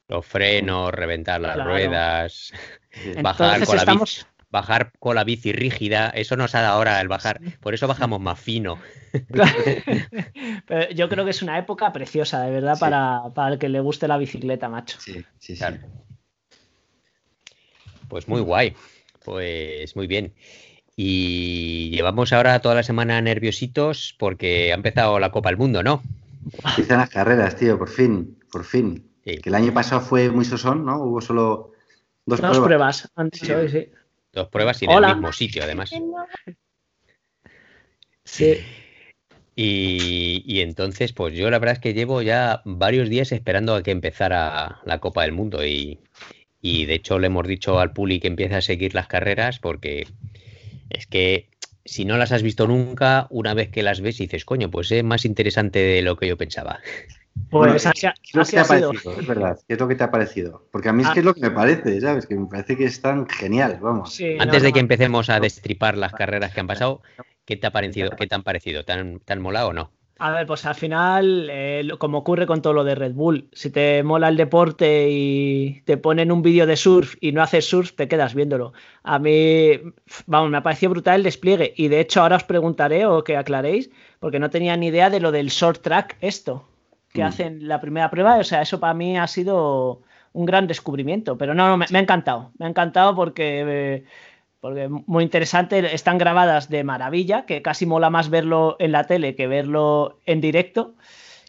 [0.08, 2.52] los frenos, reventar las ruedas,
[3.22, 7.08] bajar con, la bici, bajar con la bici rígida, eso nos ha dado ahora el
[7.08, 8.78] bajar, por eso bajamos más fino.
[10.94, 14.18] yo creo que es una época preciosa, de verdad, para, el que le guste la
[14.18, 14.98] bicicleta, macho.
[15.00, 15.58] Sí, sí,
[18.08, 18.74] Pues muy guay,
[19.24, 20.34] pues muy bien.
[20.98, 26.02] Y llevamos ahora toda la semana nerviositos porque ha empezado la Copa del Mundo, ¿no?
[26.64, 29.04] Empiezan las carreras, tío, por fin, por fin.
[29.26, 31.02] Que el año pasado fue muy sosón, ¿no?
[31.02, 31.72] Hubo solo
[32.24, 33.10] dos, dos pruebas.
[33.16, 33.88] han dicho, sí.
[34.32, 35.90] Dos pruebas y en el mismo sitio, además.
[38.22, 38.58] Sí.
[39.56, 43.90] Y, entonces, pues yo la verdad es que llevo ya varios días esperando a que
[43.90, 45.98] empezara la Copa del Mundo y,
[46.62, 50.06] de hecho le hemos dicho al Puli que empiece a seguir las carreras porque
[50.90, 51.48] es que
[51.84, 55.02] si no las has visto nunca, una vez que las ves dices, coño, pues es
[55.02, 56.80] más interesante de lo que yo pensaba.
[57.50, 59.12] Pues ¿qué te ha parecido?
[59.18, 60.66] Es verdad, ¿qué es lo que te ha parecido?
[60.70, 62.26] Porque a mí es que es lo que me parece, ¿sabes?
[62.26, 64.20] Que me parece que es tan genial, vamos.
[64.38, 67.02] Antes de que empecemos a destripar las carreras que han pasado,
[67.44, 68.10] ¿qué te ha parecido?
[68.10, 68.84] ¿Qué te han parecido?
[68.84, 69.90] ¿Te han, molado o no?
[70.18, 73.68] A ver, pues al final, eh, como ocurre con todo lo de Red Bull, si
[73.68, 77.92] te mola el deporte y te ponen un vídeo de surf y no haces surf,
[77.92, 78.72] te quedas viéndolo.
[79.02, 79.78] A mí,
[80.26, 83.36] vamos, me ha parecido brutal el despliegue y de hecho ahora os preguntaré o que
[83.36, 86.66] aclaréis, porque no tenía ni idea de lo del short track esto
[87.16, 87.26] que mm.
[87.26, 88.36] hacen la primera prueba.
[88.36, 90.02] O sea, eso para mí ha sido
[90.32, 91.36] un gran descubrimiento.
[91.38, 92.52] Pero no, no me, ha encantado.
[92.58, 94.04] Me ha encantado porque, eh,
[94.60, 95.94] porque muy interesante.
[95.94, 100.40] Están grabadas de maravilla, que casi mola más verlo en la tele que verlo en
[100.40, 100.94] directo.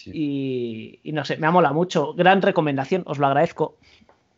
[0.06, 2.14] Y, no sé, me ha mola mucho.
[2.14, 3.78] Gran recomendación, os lo agradezco.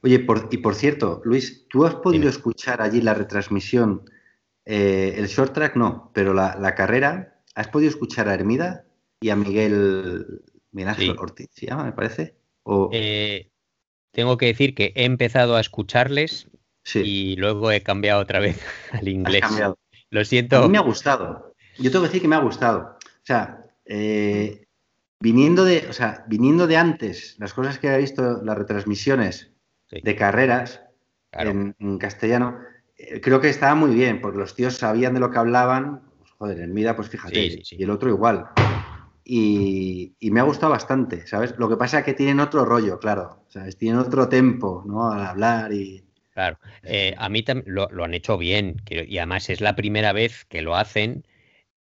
[0.02, 4.02] Oye, y por cierto, Luis, ¿tú has podido escuchar allí la retransmisión?
[4.66, 8.86] Eh, el short track no, pero la, la, carrera, ¿has podido escuchar a Hermida
[9.22, 12.36] y a Miguel Miguel Ortiz se llama, me parece.
[12.92, 13.50] Eh,
[14.12, 16.48] tengo que decir que he empezado a escucharles
[16.94, 19.44] y luego he cambiado otra vez al inglés.
[20.10, 20.58] Lo siento.
[20.58, 21.56] A mí me ha gustado.
[21.78, 22.98] Yo tengo que decir que me ha gustado.
[23.04, 24.66] O sea, eh,
[25.20, 29.52] viniendo de, o sea, viniendo de antes, las cosas que he visto, las retransmisiones
[29.92, 30.82] de carreras
[31.32, 32.60] en, castellano,
[32.98, 36.02] eh, creo que estaba muy bien, porque los tíos sabían de lo que hablaban.
[36.18, 38.50] Pues, joder, en Mida, pues fíjate, y el otro igual
[39.32, 41.54] y, me ha gustado bastante, ¿sabes?
[41.60, 43.78] Lo que pasa es que tienen otro rollo, claro, ¿sabes?
[43.78, 45.12] Tienen otro tempo, ¿no?
[45.12, 46.04] Al hablar y...
[46.32, 50.46] Claro, eh, a mí lo, lo, han hecho bien y además es la primera vez
[50.46, 51.26] que lo hacen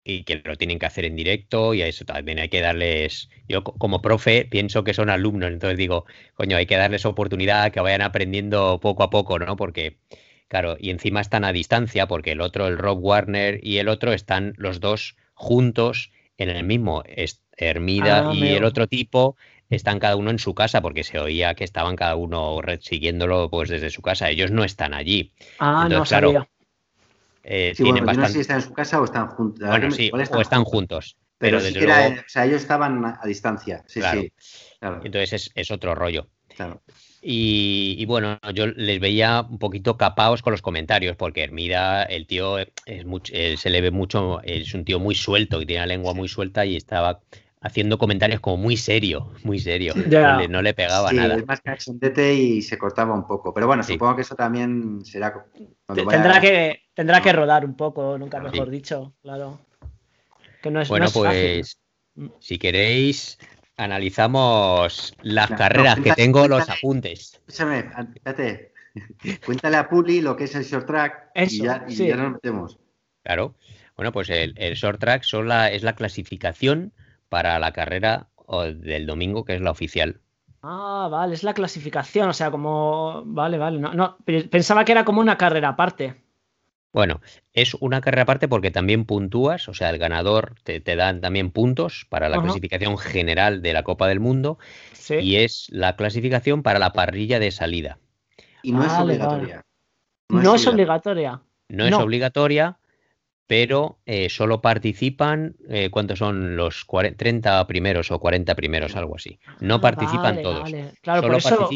[0.03, 3.29] y que lo tienen que hacer en directo y a eso también hay que darles,
[3.49, 7.81] yo como profe pienso que son alumnos, entonces digo, coño, hay que darles oportunidad que
[7.81, 9.55] vayan aprendiendo poco a poco, ¿no?
[9.57, 9.97] Porque,
[10.47, 14.13] claro, y encima están a distancia porque el otro, el Rob Warner y el otro
[14.13, 17.03] están los dos juntos en el mismo.
[17.55, 19.35] Hermida ah, y el otro tipo
[19.69, 23.69] están cada uno en su casa porque se oía que estaban cada uno siguiéndolo pues
[23.69, 24.29] desde su casa.
[24.29, 25.31] Ellos no están allí.
[25.59, 26.47] Ah, no sabía.
[27.43, 28.21] Eh, tienen bastante...
[28.21, 29.67] no sé si están en su casa o están juntos.
[29.67, 31.17] Bueno, sí, o están juntos.
[31.37, 32.21] Pero, desde luego...
[32.21, 33.83] o sea, ellos estaban a distancia.
[33.85, 34.31] Sí, sí.
[34.81, 36.29] Entonces es, es, otro rollo.
[36.55, 36.81] Claro.
[37.25, 42.57] Y, bueno, yo les veía un poquito capaos con los comentarios, porque Hermida, el tío,
[42.59, 46.13] es eh, se le ve mucho, es un tío muy suelto, que tiene la lengua
[46.13, 47.21] muy suelta y estaba
[47.61, 49.93] haciendo comentarios como muy serio, muy serio.
[50.49, 51.37] No, le, pegaba sí, nada.
[51.47, 53.53] Más cachondete y se cortaba un poco.
[53.53, 55.45] Pero bueno, supongo que eso también será.
[55.87, 59.59] Tendrá, que, tendrá que rodar un poco, nunca mejor dicho, claro.
[60.61, 61.79] Que no es, bueno, pues
[62.39, 63.39] si queréis,
[63.77, 67.33] analizamos las carreras que tengo los apuntes.
[67.47, 68.73] Escúchame, espérate.
[69.45, 71.79] Cuéntale a Puli lo que es el short track y, ya,
[72.15, 72.79] nos metemos.
[73.23, 73.55] Claro.
[73.95, 76.93] Bueno, pues el, short track son la, es la clasificación
[77.29, 78.27] para la carrera
[78.75, 80.19] del domingo, que es la oficial.
[80.61, 83.23] Ah, vale, es la clasificación, o sea, como.
[83.25, 83.79] Vale, vale.
[83.79, 84.17] No, no,
[84.49, 86.22] pensaba que era como una carrera aparte.
[86.93, 87.21] Bueno,
[87.53, 92.05] es una carrera aparte porque también puntúas, o sea, el ganador te, dan también puntos
[92.07, 94.59] para la clasificación general de la Copa del Mundo
[95.09, 97.97] y es la clasificación para la parrilla de salida.
[98.61, 99.65] Y no es obligatoria.
[100.29, 101.41] No, es obligatoria.
[101.67, 102.77] No, es obligatoria,
[103.53, 108.95] pero eh, solo participan, eh, ¿cuántos son los 30 primeros o 40 primeros?
[108.95, 109.37] Algo así.
[109.59, 110.71] No ah, participan todos.
[111.01, 111.21] Claro,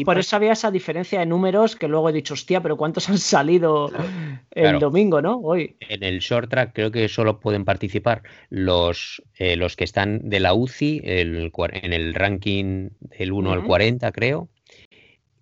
[0.04, 3.18] por eso, había esa diferencia de números que luego he dicho, hostia, pero ¿cuántos han
[3.18, 3.92] salido
[4.50, 5.38] el domingo, no?
[5.38, 5.76] Hoy.
[5.78, 10.40] En el short track creo que solo pueden participar los, eh, los que están de
[10.40, 14.48] la UCI en el ranking del 1 al 40, creo.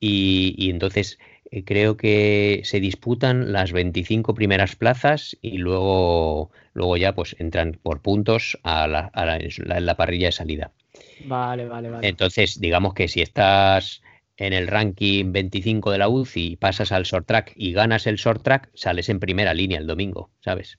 [0.00, 1.18] y entonces
[1.50, 7.78] eh, creo que se disputan las 25 primeras plazas y luego, luego ya pues entran
[7.82, 10.72] por puntos a la, parrilla de salida.
[11.24, 12.08] Vale, vale, vale.
[12.08, 14.02] Entonces, digamos que si estás
[14.36, 18.16] en el ranking 25 de la UCI y pasas al short track y ganas el
[18.16, 20.78] short track, sales en primera línea el domingo, ¿sabes?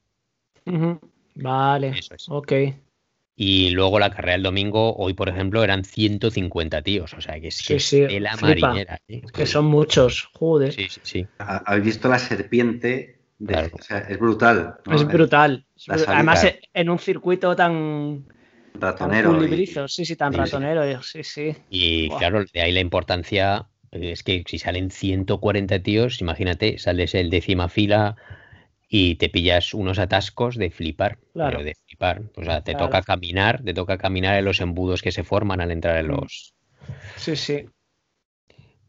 [1.35, 2.25] Vale, Eso es.
[2.29, 2.53] ok.
[3.39, 7.13] Y luego la carrera del domingo, hoy por ejemplo, eran 150 tíos.
[7.13, 8.99] O sea, que es, que la marinera.
[9.07, 9.21] ¿eh?
[9.31, 10.73] Que son muchos, joder.
[10.73, 11.27] Sí, sí, sí.
[11.37, 13.19] ¿Habéis visto la serpiente?
[13.39, 14.77] o sea, es brutal.
[14.91, 15.67] Es brutal.
[16.07, 18.25] Además, en un circuito tan.
[18.73, 19.39] Ratonero.
[19.87, 21.03] sí, sí, tan ratonero.
[21.03, 21.55] Sí, sí.
[21.69, 23.67] Y claro, de ahí la importancia.
[23.91, 28.15] Es que si salen 140 tíos, imagínate, sales el décima fila
[28.89, 31.19] y te pillas unos atascos de flipar.
[31.33, 31.63] Claro.
[31.63, 32.21] de flipar.
[32.35, 35.71] O sea, te toca caminar, te toca caminar en los embudos que se forman al
[35.71, 36.11] entrar en mm.
[36.11, 36.53] los.
[37.15, 37.65] Sí, sí.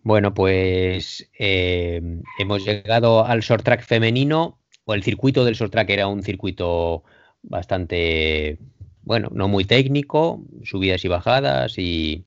[0.02, 2.00] Bueno, pues eh,
[2.38, 7.04] hemos llegado al short track femenino, o el circuito del short track era un circuito
[7.42, 8.58] bastante,
[9.02, 12.24] bueno, no muy técnico, subidas y bajadas y,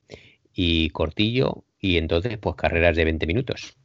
[0.91, 3.77] cortillo, y entonces pues carreras de 20 minutos.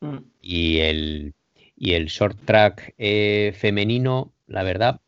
[0.00, 0.16] Mm.
[0.40, 1.34] Y, el,
[1.76, 5.00] y el short track eh, femenino, la verdad,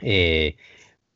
[0.00, 0.56] eh,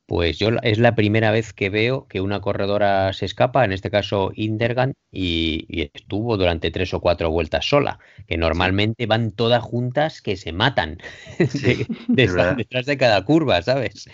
[0.09, 3.91] pues yo es la primera vez que veo que una corredora se escapa, en este
[3.91, 10.23] caso Indergan, y, estuvo durante tres o cuatro vueltas sola, que normalmente van todas juntas
[10.23, 10.97] que se matan
[12.09, 14.09] detrás de cada curva, ¿sabes?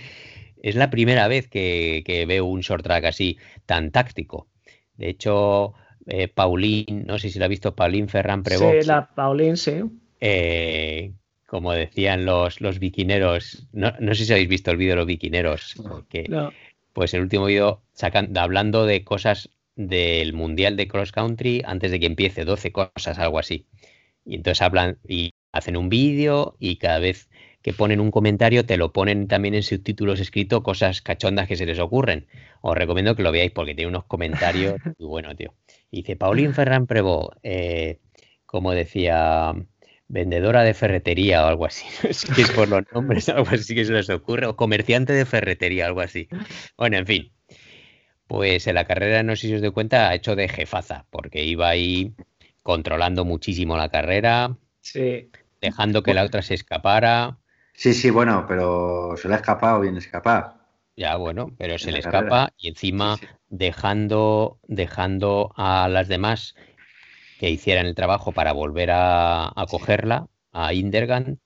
[0.61, 4.49] Es la primera vez que, veo un short track así tan táctico.
[4.97, 5.75] De hecho,
[6.09, 8.81] eh, Paulín, no sé si lo ha visto, Paulín Ferran Prevot.
[8.81, 9.85] Sí, la Paulín, sí.
[10.21, 11.13] Eh,
[11.55, 15.07] como decían los, los biquineros, no, no, sé si habéis visto el vídeo de los
[15.07, 15.77] biquineros,
[16.09, 16.29] que,
[16.93, 17.81] pues el último vídeo
[18.35, 23.39] hablando de cosas del Mundial de Cross Country antes de que empiece, 12 cosas, algo
[23.39, 23.67] así.
[24.25, 27.31] Y entonces hablan y hacen un vídeo y cada vez
[27.63, 31.67] que ponen un comentario te lo ponen también en subtítulos escritos cosas cachondas que se
[31.67, 32.27] les ocurren.
[32.63, 35.55] Os recomiendo que lo veáis porque tiene unos comentarios muy buenos, tío.
[35.93, 38.01] dice Paulín Ferran Prevó, eh,
[38.45, 39.55] como decía
[40.09, 41.87] vendedora de ferretería o algo así.
[42.09, 45.25] Es que es por los nombres, algo así que se les ocurre, o comerciante de
[45.25, 46.29] ferretería, algo así.
[46.77, 47.33] Bueno, en fin.
[48.27, 51.45] Pues en la carrera, no sé si os doy cuenta, ha hecho de jefaza, porque
[51.45, 52.15] iba ahí
[52.63, 55.31] controlando muchísimo la carrera, sí.
[55.61, 57.39] dejando que la otra se escapara.
[57.75, 60.65] Sí, sí, bueno, pero se le ha escapado bien escapar.
[60.97, 66.55] Ya, bueno, pero se le escapa y encima dejando, dejando a las demás
[67.45, 71.41] que hicieran el trabajo para volver a, cogerla, a Indergan,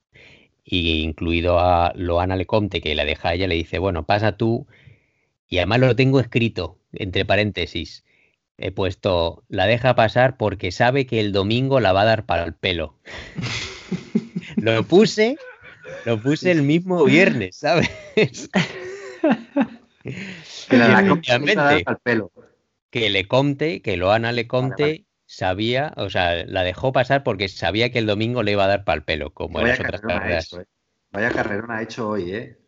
[0.62, 4.68] y incluido a Loana Lecomte, que la deja a ella, le dice, bueno, pasa tú,
[5.49, 8.05] y además lo tengo escrito, entre paréntesis,
[8.59, 12.44] he puesto, la deja pasar porque sabe que el domingo la va a dar para
[12.44, 12.94] el pelo.
[14.57, 15.36] lo puse,
[16.05, 17.90] lo puse el mismo viernes, ¿sabes?
[20.68, 22.30] que, la, pelo.
[22.90, 27.93] que le conte, que Loana le conte sabía, o sea, la dejó pasar porque sabía
[27.93, 30.53] que el domingo le iba a dar para el pelo, como en las otras carreras.
[30.55, 30.64] eh.
[31.12, 32.59] Vaya carrerón ha hecho hoy, ¿eh?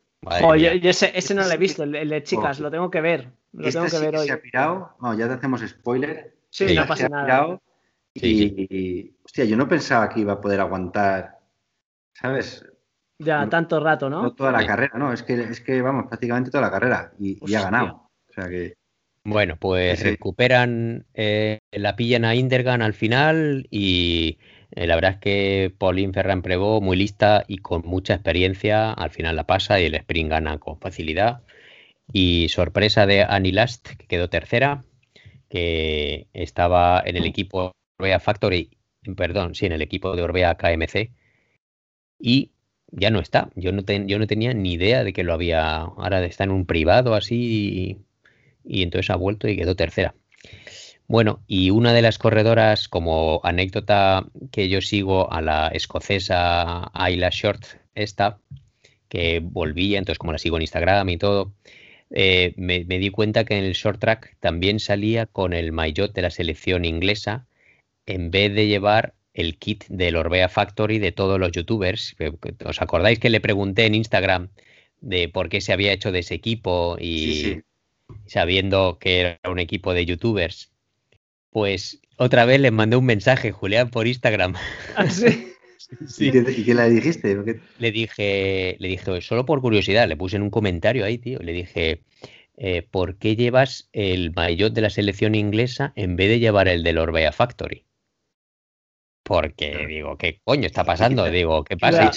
[0.45, 3.33] Oye, ese, ese, no lo he visto, el, de chicas, lo tengo que ver.
[3.53, 4.27] Lo este tengo que ver hoy.
[4.27, 6.37] Se ha pirado, no, ya te hacemos spoiler.
[6.51, 7.59] Sí, no pasa nada.
[8.13, 11.39] y, hostia, yo no pensaba que iba a poder aguantar,
[12.13, 12.65] ¿sabes?
[13.19, 14.23] Ya, tanto rato, ¿no?
[14.23, 17.39] No toda la carrera, no, es que, es que vamos, prácticamente toda la carrera y,
[17.51, 18.11] y ha ganado.
[18.29, 18.80] O sea que.
[19.25, 24.39] Bueno, pues recuperan, eh, la pillan a Indergan al final y
[24.73, 29.11] eh, la verdad es que Pauline Ferran Prevot, muy lista y con mucha experiencia, al
[29.11, 31.43] final la pasa y el sprint gana con facilidad.
[32.13, 34.85] Y sorpresa de Annie Last, que quedó tercera,
[35.49, 38.71] que estaba en el equipo Orbea Factory,
[39.17, 41.11] perdón, sí, en el equipo de Orbea KMC.
[42.19, 42.53] Y
[42.93, 43.51] ya no está.
[43.55, 45.77] Yo no, yo no tenía ni idea de que lo había.
[45.77, 47.99] Ahora está en un privado así
[48.65, 50.15] y entonces ha vuelto y quedó tercera.
[51.11, 57.31] Bueno, y una de las corredoras, como anécdota que yo sigo a la escocesa Ayla
[57.33, 57.65] Short,
[57.97, 58.39] esta,
[59.09, 61.53] que volvía, entonces como la sigo en Instagram y todo,
[62.11, 66.23] eh, me, di cuenta que en el short track también salía con el maillot de
[66.23, 67.47] la selección inglesa,
[68.07, 72.17] en vez de llevar el kit del Orbea Factory de todos los youtubers.
[72.65, 74.51] ¿Os acordáis que le pregunté en Instagram
[75.01, 77.63] de por qué se había hecho de ese equipo y,
[78.27, 80.73] sabiendo que era un equipo de youtubers,
[81.51, 84.55] pues otra vez les mandé un mensaje, Julián, por Instagram.
[84.97, 85.47] ¿Ah, sí?
[86.19, 87.37] ¿Y, qué, le dijiste?
[87.79, 91.53] Le dije, le dije, solo por curiosidad, le puse en un comentario ahí, tío, le
[91.53, 92.03] dije,
[92.57, 96.85] eh, ¿por qué llevas el maillot de la selección inglesa en vez de llevar el
[96.85, 97.87] del Orbea Factory?
[99.25, 101.25] Porque digo, ¿qué coño está pasando?
[101.31, 102.11] Digo, ¿qué pasa?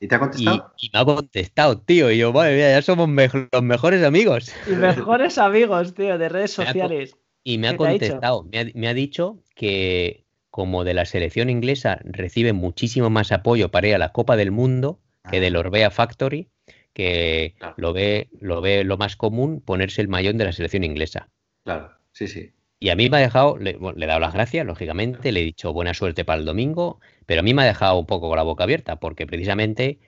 [0.00, 0.74] ¿Y te ha contestado?
[0.78, 2.10] Y, me ha contestado, tío.
[2.10, 3.08] Y yo, madre mía, ya somos
[3.52, 4.52] los mejores amigos.
[4.68, 7.16] Mejores amigos, tío, de redes sociales.
[7.42, 13.10] y me ha contestado, me ha, dicho que como de la selección inglesa recibe muchísimo
[13.10, 15.60] más apoyo para ir a la Copa del Mundo que del ah.
[15.60, 16.48] Orbea Factory,
[16.92, 21.28] que lo, ve, lo ve lo más común ponerse el mayón de la selección inglesa.
[21.64, 22.52] Claro, sí, sí.
[22.80, 25.44] Y a mí me ha dejado, le, le, he dado las gracias, lógicamente, le he
[25.44, 28.38] dicho buena suerte para el domingo, pero a mí me ha dejado un poco con
[28.38, 29.98] la boca abierta, porque precisamente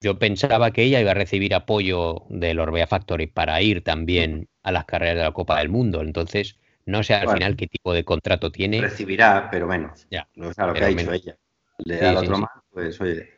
[0.00, 4.70] yo pensaba que ella iba a recibir apoyo del Orbea Factory para ir también a
[4.70, 6.00] las carreras de la Copa del Mundo.
[6.00, 8.80] Entonces, no sé al final qué tipo de contrato tiene.
[8.80, 10.06] Recibirá, pero menos.
[10.12, 10.28] Ya.
[10.36, 11.36] lo que ha dicho ella.
[11.78, 13.30] Le da otro más, pues oye.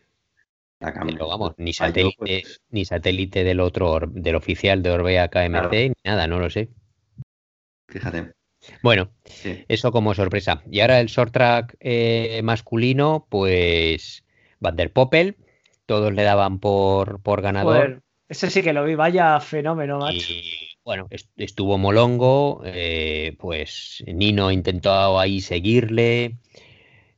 [0.78, 5.94] Pero vamos, ni satélite, pues ni satélite del otro, del oficial de Orbea KMC, ni
[6.04, 6.68] nada, no lo sé.
[7.88, 8.34] Fíjate.
[8.82, 9.10] Bueno,
[9.68, 10.62] eso como sorpresa.
[10.70, 14.24] Y ahora el short track eh, masculino, pues
[14.60, 15.36] Van der Poppel,
[15.86, 18.02] todos le daban por, por ganador.
[18.28, 20.32] ese sí que lo vi, vaya fenómeno, macho.
[20.32, 26.36] Y bueno, estuvo Molongo, eh, pues Nino intentó ahí seguirle,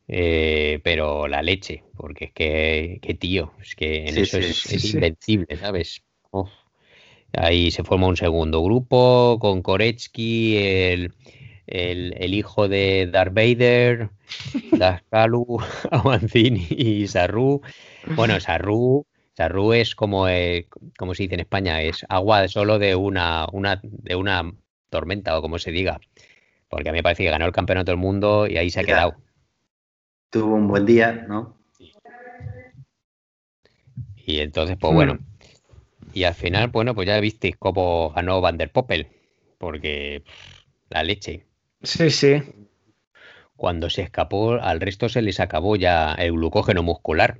[0.07, 5.55] eh, pero la leche, porque es que, que tío, es que en eso es, invencible,
[5.57, 6.03] ¿sabes?
[7.35, 11.15] Ahí se forma un segundo grupo con Koretsky, el,
[11.69, 14.11] el, hijo de Darth Vader,
[14.73, 15.59] Daskalu,
[15.91, 17.61] Avanzini y Sarru.
[18.17, 20.67] Bueno, Sarru, Sarru es como, eh,
[20.97, 24.53] como se dice en España, es agua solo de una, una, de una
[24.91, 26.01] tormenta o como se diga.
[26.69, 28.85] Porque a mí me parece que ganó el campeonato del mundo y ahí se ha
[28.85, 29.17] quedado.
[30.31, 31.57] Tuvo un buen día, ¿no?
[34.17, 35.15] Y entonces, pues bueno.
[35.15, 35.25] Hmm.
[36.13, 39.09] Y al final, bueno, pues ya visteis cómo ganó Van der Poppel.
[39.57, 40.23] Porque
[40.91, 41.48] la leche.
[41.83, 42.43] Sí, sí.
[43.57, 47.39] Cuando se escapó, al resto se les acabó ya el glucógeno muscular.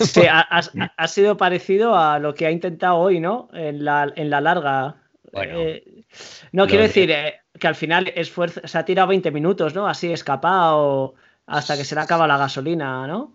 [0.00, 3.48] Sí, ha, sido parecido a lo que ha intentado hoy, ¿no?
[3.52, 4.96] En la, en la larga.
[5.32, 6.04] Eh,
[6.50, 9.86] no, quiero decir eh, que al final esfuerzo, se ha tirado 20 minutos, ¿no?
[9.86, 11.14] Así escapado
[11.46, 13.32] hasta que se le acaba la gasolina, ¿no?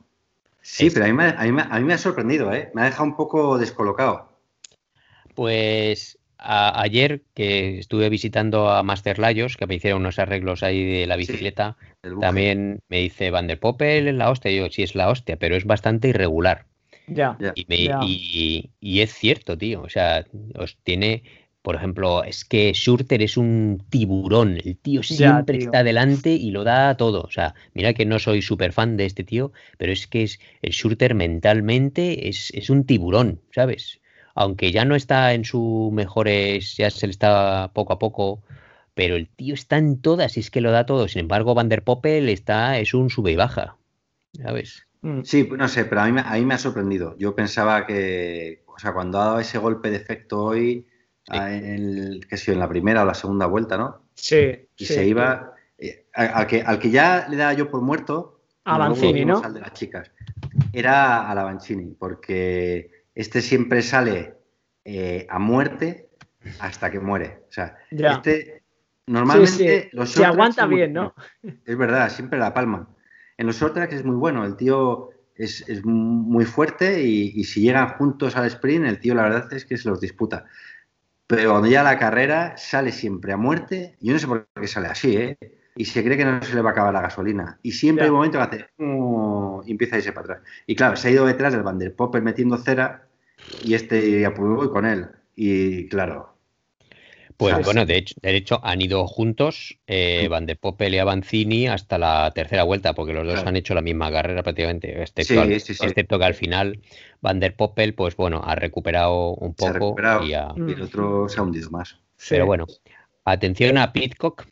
[0.62, 2.72] Sí, pero a mí, me, a mí me ha sorprendido, ¿eh?
[2.74, 4.36] Me ha dejado un poco descolocado.
[5.36, 11.08] Pues ayer que estuve visitando a Master Layos, que me hicieron unos arreglos ahí de
[11.08, 11.78] la bicicleta,
[12.22, 14.52] también me dice Van der Poppel la hostia.
[14.52, 16.66] yo, sí es la hostia, pero es bastante irregular.
[17.08, 17.38] Ya.
[17.56, 19.82] Y, y, es cierto, tío.
[19.82, 20.26] O sea,
[20.56, 21.24] os tiene,
[21.62, 24.58] por ejemplo, es que Schurter es un tiburón.
[24.64, 27.22] El tío siempre está delante y lo da todo.
[27.22, 30.40] O sea, mira que no soy súper fan de este tío, pero es que es,
[30.62, 34.00] el Schurter mentalmente es, es un tiburón, ¿sabes?
[34.36, 38.44] Aunque ya no está en su mejores, ya se le está poco a poco,
[38.94, 41.08] pero el tío está en todas y es que lo da todo.
[41.08, 43.78] Sin embargo, Van der Poppel está, es un sube y baja,
[44.34, 44.88] ¿sabes?
[45.02, 45.22] Mm.
[45.24, 47.16] Sí, no sé, pero a mí, a mí me ha sorprendido.
[47.18, 50.86] Yo pensaba que, o sea, cuando ha dado ese golpe de efecto hoy,
[51.32, 54.02] en, que en la primera o la segunda vuelta, ¿no?
[54.16, 54.68] Sí.
[54.78, 58.78] Y se iba, eh, al, que, al que ya le daba yo por muerto, a
[58.78, 59.44] ¿no?
[59.44, 60.12] Al de las chicas,
[60.74, 64.36] era a la Banchini, porque este siempre sale
[64.84, 66.10] eh, a muerte
[66.60, 67.46] hasta que muere.
[67.50, 68.64] O sea, este
[69.08, 71.16] normalmente los Se aguanta bien, ¿no?
[71.42, 72.90] Es verdad, siempre la palma.
[73.38, 78.36] En los short es muy bueno, el tío es, muy fuerte y, si llegan juntos
[78.36, 80.46] al sprint, el tío la verdad es que se los disputa.
[81.28, 84.88] Pero cuando ya la carrera sale siempre a muerte, yo no sé por qué sale
[84.88, 85.38] así, ¿eh?
[85.76, 87.60] Y se cree que no se le va a acabar la gasolina.
[87.62, 88.66] Y siempre hay un momento que hace
[89.66, 90.42] y empieza a irse para atrás.
[90.68, 93.08] Y claro, se ha ido detrás del Van der Popper metiendo cera
[93.64, 95.08] y este ya voy con él.
[95.36, 96.36] Y claro.
[97.38, 101.68] Pues bueno, de hecho, de hecho han ido juntos eh, Van de Poppel y Avanzini
[101.68, 106.26] hasta la tercera vuelta, porque los dos han hecho la misma carrera prácticamente, excepto, que
[106.26, 106.80] al final
[107.20, 111.70] Van der Poppel, pues bueno, ha recuperado un poco y, el otro se ha hundido
[111.72, 112.00] más.
[112.30, 112.68] Pero bueno,
[113.26, 114.48] atención a Pitcock.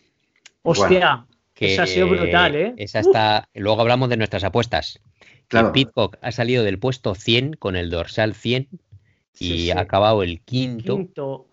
[0.63, 2.73] Hostia, que esa ha sido brutal, ¿eh?
[2.77, 3.49] Esa está.
[3.53, 4.99] Luego hablamos de nuestras apuestas.
[5.47, 5.71] Claro.
[5.71, 8.69] Pitcock ha salido del puesto 100 con el dorsal 100
[9.39, 11.47] y ha acabado el quinto,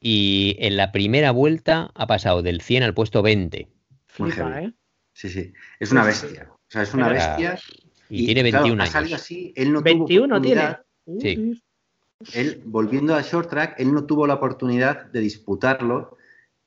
[0.00, 3.58] Y en la primera vuelta ha pasado del 100 al puesto 20.
[3.58, 4.72] ¿eh?
[5.12, 5.52] Sí, sí.
[5.80, 6.48] Es una bestia.
[6.50, 7.58] O sea, es una bestia.
[8.08, 9.12] Y, tiene 21 años.
[9.12, 10.76] Así, él no 21 tiene.
[11.20, 11.60] Sí.
[12.32, 16.17] Él, volviendo a short track, él no tuvo la oportunidad de disputarlo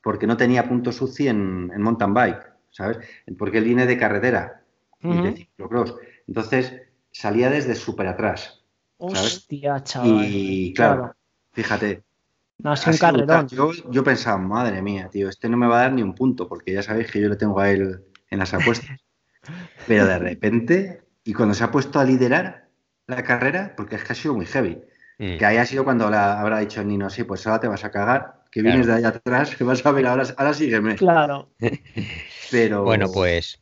[0.02, 2.98] porque no tenía puntos UCI en, en mountain bike, ¿sabes?
[3.38, 4.62] Porque él viene de carretera
[5.00, 5.96] y de ciclocross.
[6.26, 8.64] Entonces salía desde súper atrás.
[8.98, 10.24] Hostia, chaval.
[10.24, 11.14] Y claro,
[11.52, 12.02] fíjate.
[12.58, 13.48] No, un carrerón.
[13.48, 16.72] Yo, pensaba, madre mía, tío, este no me va a dar ni un punto, porque
[16.72, 19.00] ya sabéis que yo le tengo a él en las apuestas.
[19.88, 22.68] Pero de repente, y cuando se ha puesto a liderar
[23.08, 24.80] la carrera, porque es que ha sido muy heavy.
[25.18, 25.38] Mm.
[25.38, 28.41] Que haya sido cuando la, habrá dicho Nino, sí, pues ahora te vas a cagar,
[28.52, 30.94] que vienes de allá atrás, que vas a ver, ahora, ahora sígueme.
[30.94, 31.50] Claro.
[32.50, 32.84] Pero.
[32.84, 33.60] Bueno, pues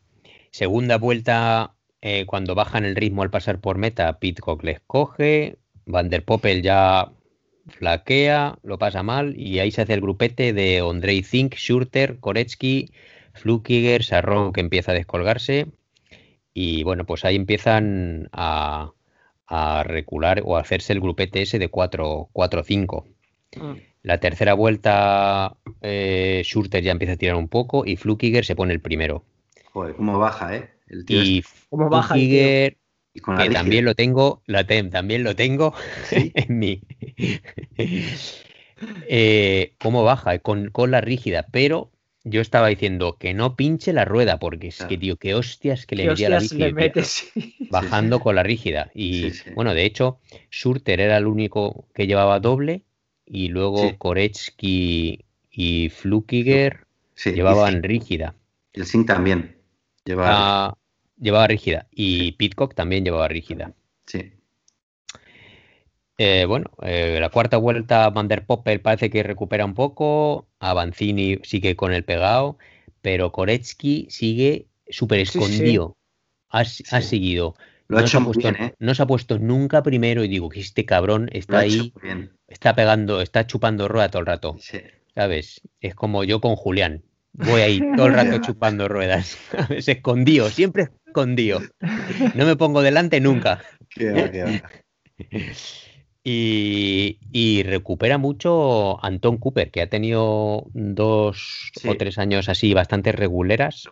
[0.51, 6.09] segunda vuelta eh, cuando bajan el ritmo al pasar por meta, Pitcock les coge, Van
[6.11, 7.13] der Poppel ya
[7.69, 12.91] flaquea, lo pasa mal y ahí se hace el grupete de Andrei Zink, Schurter, Koretsky,
[13.33, 15.67] Flukiger, Sarro que empieza a descolgarse
[16.53, 18.93] y bueno, pues ahí empiezan a,
[19.85, 23.05] recular o a hacerse el grupete ese de 4-5.
[23.57, 23.90] Mm.
[24.03, 28.73] La tercera vuelta, eh, Schurter ya empieza a tirar un poco y Flukiger se pone
[28.73, 29.25] el primero.
[29.73, 30.71] Joder, cómo baja, ¿eh?
[31.07, 32.77] y baja que
[33.53, 35.75] también lo tengo, la también lo tengo
[36.11, 36.83] en mi.
[39.09, 40.39] Eh, ¿Cómo baja?
[40.39, 41.91] Con, con la rígida, pero
[42.25, 45.97] yo estaba diciendo que no pinche la rueda, porque es que, tío, qué hostias que
[45.97, 46.59] le metía la bici.
[47.71, 48.91] Bajando con la rígida.
[48.95, 50.19] Y bueno, de hecho,
[50.51, 52.85] Surter era el único que llevaba doble,
[53.33, 56.87] y luego Koretsky y Flukiger
[57.25, 58.35] llevaban rígida.
[58.73, 59.57] El Singh también
[60.05, 60.79] llevaba, ah,
[61.19, 61.87] llevaba rígida.
[61.93, 63.73] Y Pitcock también llevaba rígida.
[64.07, 64.33] Sí.
[66.19, 71.39] Eh, bueno, eh, la cuarta vuelta Van der Poppel parece que recupera un poco, Avanzini
[71.45, 72.59] sigue con el pegado,
[73.01, 75.97] pero Koretsky sigue súper escondido.
[76.51, 77.55] Ha, seguido.
[77.91, 78.75] Lo no, ha hecho se ha puesto, ¿eh?
[78.79, 81.93] no se ha puesto nunca primero y digo que este cabrón está ahí,
[82.47, 84.57] está pegando, está chupando rueda todo el rato.
[85.13, 85.61] ¿Sabes?
[85.81, 87.03] Es como yo con Julián.
[87.33, 89.37] Voy ahí todo el rato chupando ruedas.
[89.71, 91.63] Es escondido, siempre escondido.
[92.37, 93.61] No me pongo delante nunca.
[96.23, 103.89] Y, recupera mucho Anton Cooper, que ha tenido dos o tres años así bastante reguleras.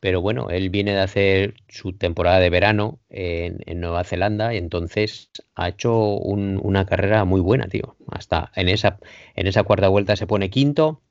[0.00, 5.30] Pero bueno, él viene de hacer su temporada de verano en, Nueva Zelanda y entonces
[5.54, 7.96] ha hecho una carrera muy buena, tío.
[8.08, 8.98] Hasta en esa,
[9.34, 11.02] en esa cuarta vuelta se pone quinto.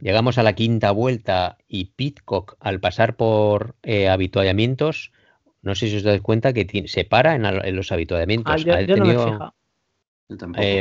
[0.00, 5.12] Llegamos a la quinta vuelta y Pitcock, al pasar por eh, habituallamientos,
[5.64, 8.52] no sé si os dais cuenta que se para en, los habituamientos.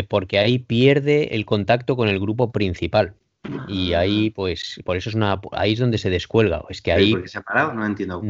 [0.10, 3.16] porque ahí pierde el contacto con el grupo principal.
[3.68, 4.00] Y ah.
[4.00, 5.40] ahí, pues, por eso es una.
[5.52, 6.64] Ahí es donde se descuelga.
[6.70, 7.16] Es que ahí.
[7.26, 7.74] se ha parado?
[7.74, 8.22] No entiendo.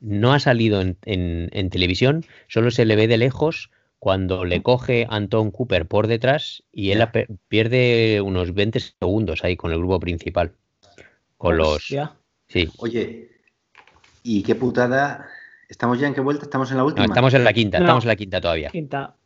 [0.00, 5.50] no, ha salido en, televisión, solo se le ve de lejos cuando le coge Anton
[5.50, 7.04] Cooper por detrás y él
[7.48, 10.52] pierde unos 20 segundos ahí con el grupo principal.
[11.36, 11.92] Con los.
[12.48, 12.68] Sí.
[12.78, 13.30] Oye,
[14.22, 15.26] ¿y qué putada
[15.68, 16.44] ¿Estamos ya en qué vuelta?
[16.44, 17.06] ¿Estamos en la última?
[17.06, 18.70] No, estamos en la quinta, estamos en la quinta todavía.
[18.70, 19.16] Quinta.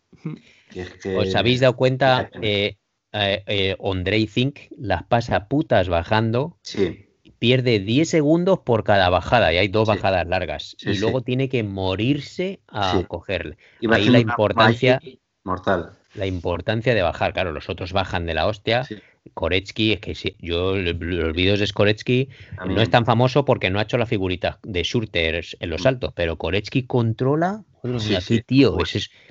[1.16, 2.30] ¿Os habéis dado cuenta?
[2.40, 2.76] Eh,
[3.12, 6.58] eh, eh Zink las pasa putas bajando.
[6.62, 7.06] Sí.
[7.38, 10.76] Pierde 10 segundos por cada bajada y hay dos bajadas largas.
[10.80, 13.56] y luego tiene que morirse a cogerle.
[13.90, 15.00] Ahí la importancia.
[15.44, 15.92] Mortal.
[16.14, 17.32] La importancia de bajar.
[17.32, 18.86] Claro, los otros bajan de la hostia.
[19.34, 22.28] Koretsky, es que sí, yo los vídeos de Koretsky
[22.66, 25.84] no es tan famoso porque no ha hecho la figurita de shooters en los mm.
[25.84, 27.64] saltos, pero Koretsky controla.
[27.98, 28.76] Sí, tío,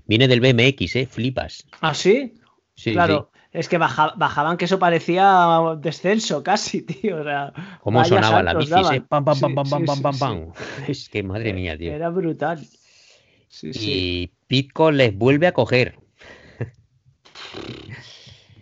[0.08, 1.06] viene del BMX, ¿eh?
[1.06, 1.68] Flipas.
[1.82, 2.34] ¿Ah, sí?
[2.76, 2.94] Sí.
[2.94, 3.32] Claro.
[3.52, 7.22] Es que bajaban que eso parecía descenso casi, tío.
[7.22, 8.74] O ¿Cómo sonaba la bici?
[8.74, 9.02] Eh?
[9.02, 10.52] Pam, pam, pam, pam, pam, pam, pam,
[10.88, 11.92] Es que madre mía, tío.
[11.92, 12.60] Era brutal.
[13.64, 15.98] y Pitco les vuelve a coger.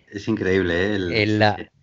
[0.09, 1.23] Es increíble, ¿eh?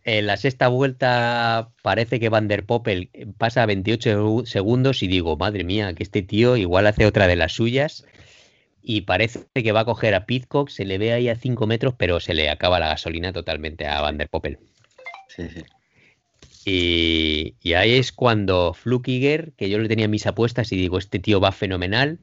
[0.06, 5.62] en, la, sexta vuelta parece que Van der Poppel pasa 28 segundos y digo, madre
[5.62, 8.06] mía, que este tío igual hace otra de las suyas
[8.84, 11.94] y parece que va a coger a Pitcock, se le ve ahí a 5 metros,
[11.96, 14.58] pero se le acaba la gasolina totalmente a Van der Poppel.
[15.28, 15.64] Sí, sí.
[16.66, 21.18] Y, y, ahí es cuando Flukiger, que yo le tenía mis apuestas y digo, este
[21.18, 22.18] tío va fenomenal,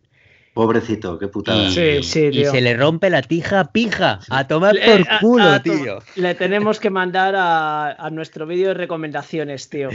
[0.54, 1.70] Pobrecito, qué putada.
[1.70, 4.20] Y, se le rompe la tija pija.
[4.30, 6.00] A tomar por culo, tío.
[6.16, 9.90] Le tenemos que mandar a, nuestro vídeo de recomendaciones, tío.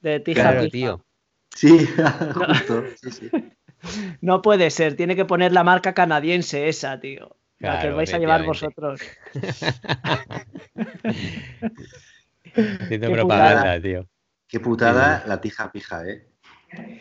[0.00, 0.70] De tija pija.
[0.70, 1.04] Tío.
[1.54, 1.88] Sí,
[2.34, 2.84] justo.
[3.02, 3.30] Sí, sí.
[4.20, 7.36] No puede ser, tiene que poner la marca canadiense esa, tío.
[7.58, 9.00] la que vais a llevar vosotros.
[12.54, 14.08] qué putada, tío.
[14.48, 16.26] Qué putada la tija pija, eh.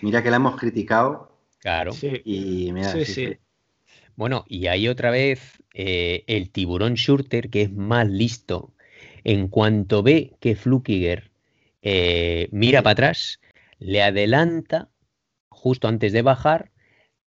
[0.01, 1.93] Mira que la hemos criticado Claro.
[2.23, 3.37] Y mira, sí,
[4.15, 8.75] Bueno, y hay otra vez eh, el tiburón shooter que es más listo.
[9.23, 11.31] En cuanto ve que Flukiger
[11.81, 13.39] eh, mira para atrás,
[13.79, 14.89] le adelanta
[15.65, 16.69] justo antes de bajar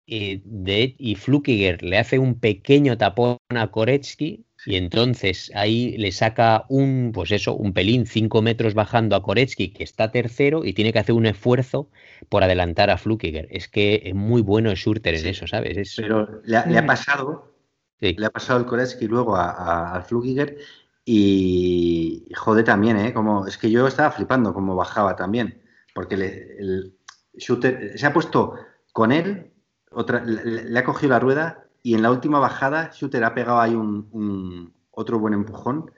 [0.05, 6.13] y, de, y Flukiger le hace un pequeño tapón a Koretsky y entonces ahí le
[6.13, 10.75] saca un, pues eso, un pelín, cinco metros bajando a Koretsky, que está tercero y
[10.75, 11.89] tiene que hacer un esfuerzo
[12.29, 13.49] por adelantar a Flukiger.
[13.51, 15.95] Es que es muy bueno el Schurter en eso, ¿sabes?
[15.97, 17.55] Pero le ha, pasado,
[17.99, 20.59] le ha pasado el Koretsky luego al Flukiger
[21.03, 23.15] y jode también, ¿eh?
[23.15, 25.63] Como, es que yo estaba flipando como bajaba también,
[25.95, 26.98] porque el
[27.39, 28.55] Shooter se ha puesto
[28.93, 29.53] con él,
[29.91, 33.75] otra, le ha cogido la rueda y en la última bajada, Shooter ha pegado ahí
[33.75, 35.91] un, otro buen empujón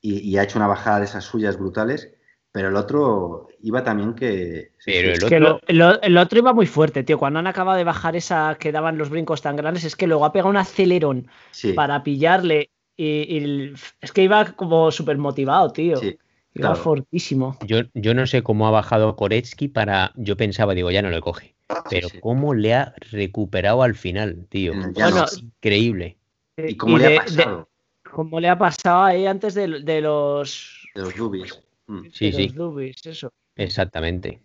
[0.00, 2.12] y, ha hecho una bajada de esas suyas brutales.
[2.50, 4.72] Pero el otro iba también que.
[4.84, 5.60] Pero el, otro...
[6.02, 7.18] el, otro iba muy fuerte, tío.
[7.18, 10.24] Cuando han acabado de bajar esa que daban los brincos tan grandes, es que luego
[10.24, 11.28] ha pegado un acelerón
[11.76, 12.70] para pillarle.
[12.96, 16.00] Y, es que iba como súper motivado, tío.
[16.58, 17.56] Iba fortísimo.
[17.66, 20.12] Yo, yo no sé cómo ha bajado Koretsky para.
[20.16, 21.54] Yo pensaba, digo, ya no le coge.
[21.90, 24.72] Pero cómo le ha recuperado al final, tío.
[24.72, 26.16] Bueno, es increíble.
[26.56, 27.68] ¿Y cómo le ha pasado?
[28.10, 30.88] cómo le ha pasado ahí antes de, los.
[30.94, 31.62] De los Rubies.
[31.86, 32.00] Mm.
[32.12, 32.48] Sí, sí.
[32.48, 33.32] Los eso.
[33.54, 34.40] Exactamente.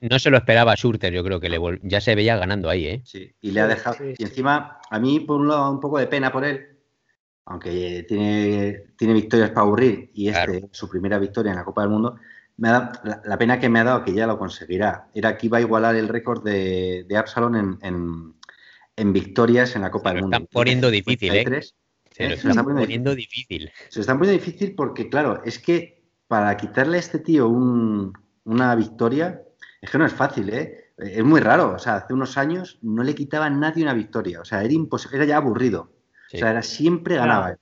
[0.00, 2.86] no se lo esperaba a Schurter, yo creo que le ya se veía ganando ahí,
[2.86, 3.02] ¿eh?
[3.04, 3.96] Sí, y le ha dejado.
[4.04, 6.77] y encima, a mí, por un lado, un poco de pena por él,
[7.48, 11.80] aunque tiene, tiene victorias para aburrir y este es su primera victoria en la Copa
[11.80, 12.16] del Mundo,
[12.58, 12.92] me da,
[13.24, 15.96] la, pena que me ha dado que ya lo conseguirá era que iba a igualar
[15.96, 20.36] el récord de, de Absalon en, victorias en la Copa del Mundo.
[20.36, 21.62] Están poniendo difícil, ¿eh?
[22.10, 23.70] Se, están poniendo difícil.
[23.88, 29.40] Se están poniendo difícil porque, claro, es que para quitarle a este tío una victoria,
[29.80, 30.92] es que no es fácil, ¿eh?
[30.98, 31.74] Es muy raro.
[31.74, 34.40] O sea, hace unos años no le quitaba a nadie una victoria.
[34.40, 34.74] O sea, era,
[35.12, 35.92] era ya aburrido.
[36.34, 37.56] O sea, era siempre ganaba.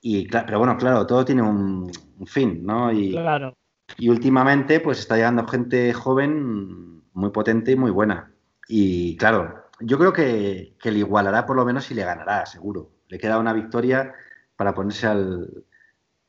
[0.00, 1.90] Y, pero bueno, claro, todo tiene un,
[2.26, 2.92] fin, ¿no?
[2.92, 3.56] Y, claro.
[3.96, 8.32] y últimamente, pues está llegando gente joven muy potente y muy buena.
[8.66, 12.90] Y claro, yo creo que, le igualará por lo menos y le ganará, seguro.
[13.08, 14.14] Le queda una victoria
[14.56, 15.64] para ponerse al.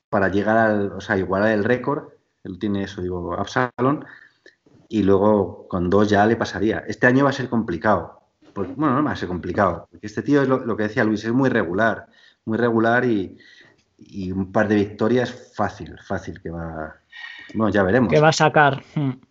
[0.09, 0.91] para llegar al.
[0.91, 2.09] o sea, igualar el récord.
[2.43, 4.05] Él tiene eso, digo, Absalon.
[4.89, 6.83] Y luego con dos ya le pasaría.
[6.87, 8.22] Este año va a ser complicado
[8.53, 9.87] pues, bueno, no va a ser complicado.
[9.89, 12.07] Porque este tío es lo, que decía Luis, es muy regular,
[12.45, 13.37] muy regular y,
[14.31, 16.95] un par de victorias fácil, fácil que va.
[17.53, 18.11] Bueno, ya veremos.
[18.11, 18.83] Que va a sacar.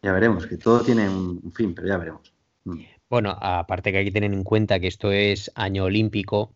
[0.02, 2.32] Ya veremos, que todo tiene un, fin, pero ya veremos.
[2.64, 2.80] Hmm.
[3.10, 6.54] Bueno, aparte que hay que tener en cuenta que esto es año olímpico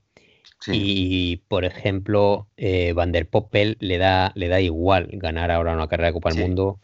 [0.67, 5.89] y, por ejemplo, eh, Van der Poppel le da, le da igual ganar ahora una
[5.89, 6.79] carrera de Copa del Mundo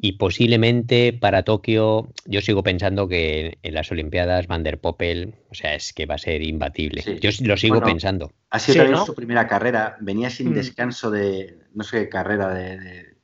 [0.00, 5.54] y posiblemente para Tokio, yo sigo pensando que en las Olimpiadas Van der Poppel, o
[5.54, 7.02] sea, es que va a ser imbatible.
[7.20, 8.30] Yo lo sigo pensando.
[8.50, 10.54] Ha sido también su primera carrera, venía sin mm.
[10.54, 13.16] descanso de, no sé, carrera de,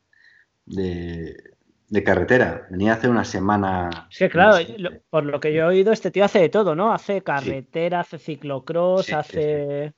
[0.67, 2.67] de, carretera.
[2.71, 4.09] Venía hace una semana.
[4.11, 4.57] Sí, claro,
[5.11, 6.93] por lo que yo he oído, este tío hace de todo, ¿no?
[6.93, 9.93] Hace carretera, hace ciclocross, hace.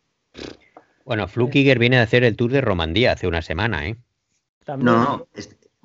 [1.07, 3.97] Bueno, Flukiger viene a hacer el Tour de Romandía hace una semana, ¿eh?
[4.67, 5.29] No, no,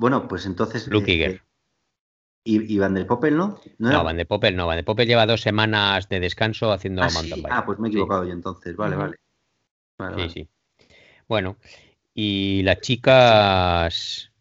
[0.01, 0.87] bueno, pues entonces.
[0.87, 1.39] Luke eh,
[2.43, 3.59] ¿Y, Van der Poppel no?
[3.77, 4.65] No, Van der Poppel no.
[4.65, 7.53] Van der Poppel lleva dos semanas de descanso haciendo ah, mountain bike.
[7.55, 8.75] Ah, pues me he equivocado yo entonces.
[8.75, 9.17] Vale, vale.
[10.17, 10.49] sí, sí.
[11.27, 11.57] Bueno,
[12.15, 14.31] y las chicas.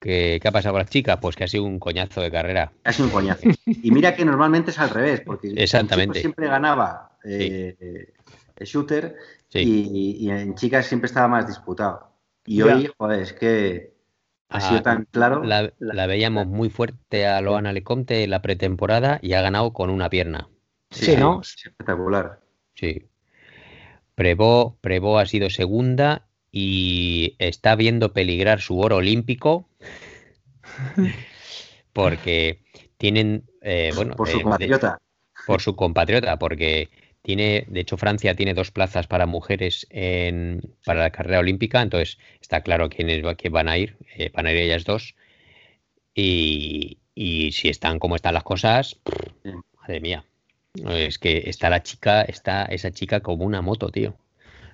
[0.00, 1.18] ¿Qué, ha pasado con las chicas?
[1.22, 2.72] Pues que ha sido un coñazo de carrera.
[2.82, 3.42] Ha sido un coñazo.
[3.66, 6.18] Y mira que normalmente es al revés, porque Exactamente.
[6.18, 8.12] siempre ganaba eh,
[8.56, 9.14] el shooter
[9.52, 12.10] y, en chicas siempre estaba más disputado.
[12.44, 13.99] Y hoy, joder, es que
[14.50, 15.42] ha sido tan claro.
[15.44, 20.10] La, veíamos muy fuerte a Loana Lecomte en la pretemporada y ha ganado con una
[20.10, 20.48] pierna.
[20.90, 21.40] Sí, ¿no?
[21.40, 22.40] Espectacular.
[22.74, 23.06] Sí.
[24.16, 29.68] Prevo, ha sido segunda y está viendo peligrar su oro olímpico
[31.92, 32.62] porque
[32.96, 34.98] tienen, eh, bueno, por su eh, compatriota.
[35.46, 36.90] por su compatriota, porque
[37.22, 42.18] tiene, de hecho, Francia tiene dos plazas para mujeres en, para la carrera olímpica, entonces
[42.40, 45.14] está claro quiénes que van a ir, eh, van a ir ellas dos.
[46.14, 48.98] Y, si están como están las cosas,
[49.80, 50.24] madre mía.
[50.88, 54.14] Es que está la chica, está esa chica como una moto, tío.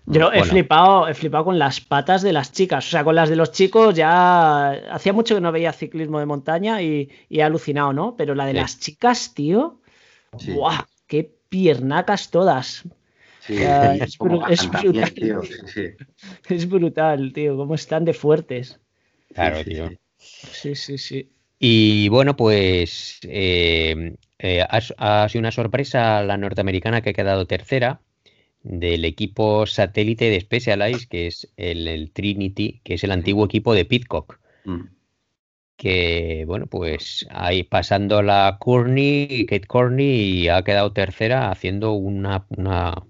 [0.07, 2.87] Yo he flipado, he flipado con las patas de las chicas.
[2.87, 6.27] O sea, con las de los chicos ya hacía mucho que no veía ciclismo de
[6.27, 8.15] montaña y, he alucinado, ¿no?
[8.17, 9.81] Pero la de las chicas, tío.
[10.31, 10.85] ¡Guau!
[10.85, 10.96] ¡Qué
[11.57, 12.85] piernacas todas.
[13.49, 15.15] es, brutal.
[15.15, 15.41] Tío,
[16.51, 18.79] es brutal, tío, cómo están de fuertes.
[19.35, 19.91] Claro, tío.
[20.19, 21.31] Sí, sí, sí.
[21.59, 28.03] Y bueno, pues eh, eh, ha, sido una sorpresa la norteamericana que ha quedado tercera
[28.63, 33.87] del equipo satélite de Specialized, que es el, Trinity, que es el antiguo equipo de
[33.87, 34.39] Pitcock.
[34.65, 34.96] Mm
[35.77, 42.47] que bueno, pues ahí pasando la Courtney, Kate Courtney y ha quedado tercera haciendo una,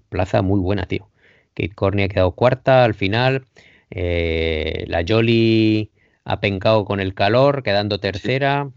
[0.09, 1.07] plaza muy buena, tío.
[1.53, 3.45] Kate Courtney ha quedado cuarta al final.
[3.89, 5.91] Eh, la Jolly
[6.25, 8.69] ha pencado con el calor, quedando tercera.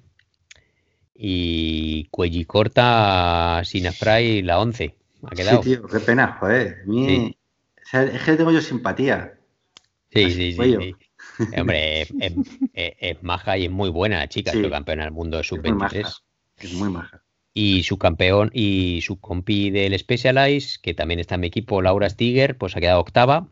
[1.14, 4.94] Y Cuellicorta sin spray la once.
[5.24, 5.62] Ha quedado.
[5.62, 6.84] Sí, tío, qué pena, joder.
[7.92, 9.34] es que tengo yo simpatía.
[10.10, 10.94] Sí, sí, sí,
[11.56, 12.02] Hombre,
[12.74, 16.22] es, maja y es muy buena la chica, es campeona del mundo de sub-23.
[16.58, 17.22] Es muy maja.
[17.52, 22.08] Y su campeón y su compi del Specialized, que también está en mi equipo, Laura
[22.08, 23.48] Stiger, pues ha quedado octava.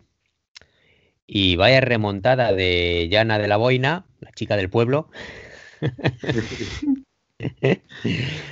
[1.27, 5.11] Y vaya remontada de Llana de la Boina, la chica del pueblo.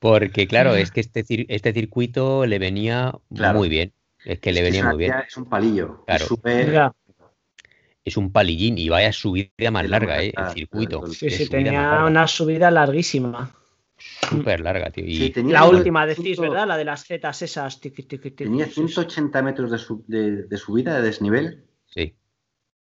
[0.00, 3.92] Porque, claro, es que este, este circuito le venía muy bien.
[4.24, 5.12] Es que le venía muy bien.
[5.26, 6.04] Es un palillo.
[6.06, 6.26] Claro.
[8.04, 10.32] Es un palillín y vaya subida más larga, ¿eh?
[10.36, 11.06] El circuito.
[11.06, 13.54] Sí, sí, tenía una subida larguísima.
[13.98, 15.04] Súper larga, tío.
[15.06, 15.32] Y...
[15.44, 16.66] la última, decís, ¿verdad?
[16.66, 17.80] La de las zetas esas.
[17.80, 21.64] tenía 180 metros de, de, subida, de desnivel.
[21.86, 22.14] Sí.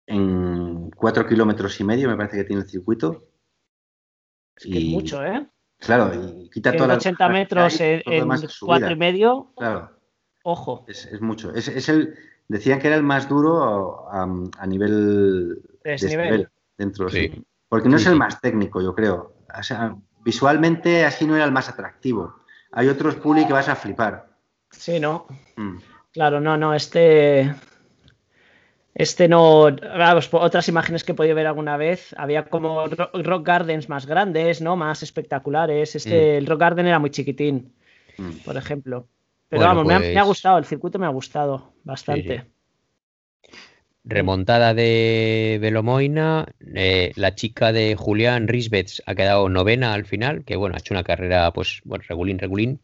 [0.07, 3.29] En 4 kilómetros y medio, me parece que tiene el circuito.
[4.57, 5.47] Es que es mucho, ¿eh?
[5.79, 8.03] Claro, y quita todas las 80 metros en,
[8.61, 9.53] 4 y medio.
[9.57, 9.97] Claro.
[10.43, 10.85] Ojo.
[10.89, 11.55] Es, mucho.
[11.55, 12.15] Es, el,
[12.51, 16.49] decían que era el más duro a, nivel desnivel.
[16.77, 17.45] dentro, sí.
[17.69, 19.37] Porque no es el más técnico, yo creo.
[19.57, 19.95] O sea,
[20.25, 22.41] visualmente así no era el más atractivo.
[22.73, 24.31] Hay otros puli que vas a flipar.
[24.71, 25.27] Sí, ¿no?
[25.57, 25.77] Mm.
[26.13, 27.55] Claro, no, no, este...
[28.93, 33.89] Este no, vamos, otras imágenes que he podido ver alguna vez, había como rock gardens
[33.89, 34.75] más grandes, ¿no?
[34.75, 35.95] Más espectaculares.
[35.95, 36.39] Este, mm.
[36.39, 37.73] el rock garden era muy chiquitín,
[38.19, 38.45] mm.
[38.45, 39.07] por ejemplo.
[39.51, 42.47] Pero vamos, me, ha, pues gustado, el circuito me ha gustado bastante.
[44.05, 50.55] Remontada de Velomoina, eh, la chica de Julián Risbets ha quedado novena al final, que
[50.55, 52.81] bueno, ha hecho una carrera, pues, bueno, regulín, regulín.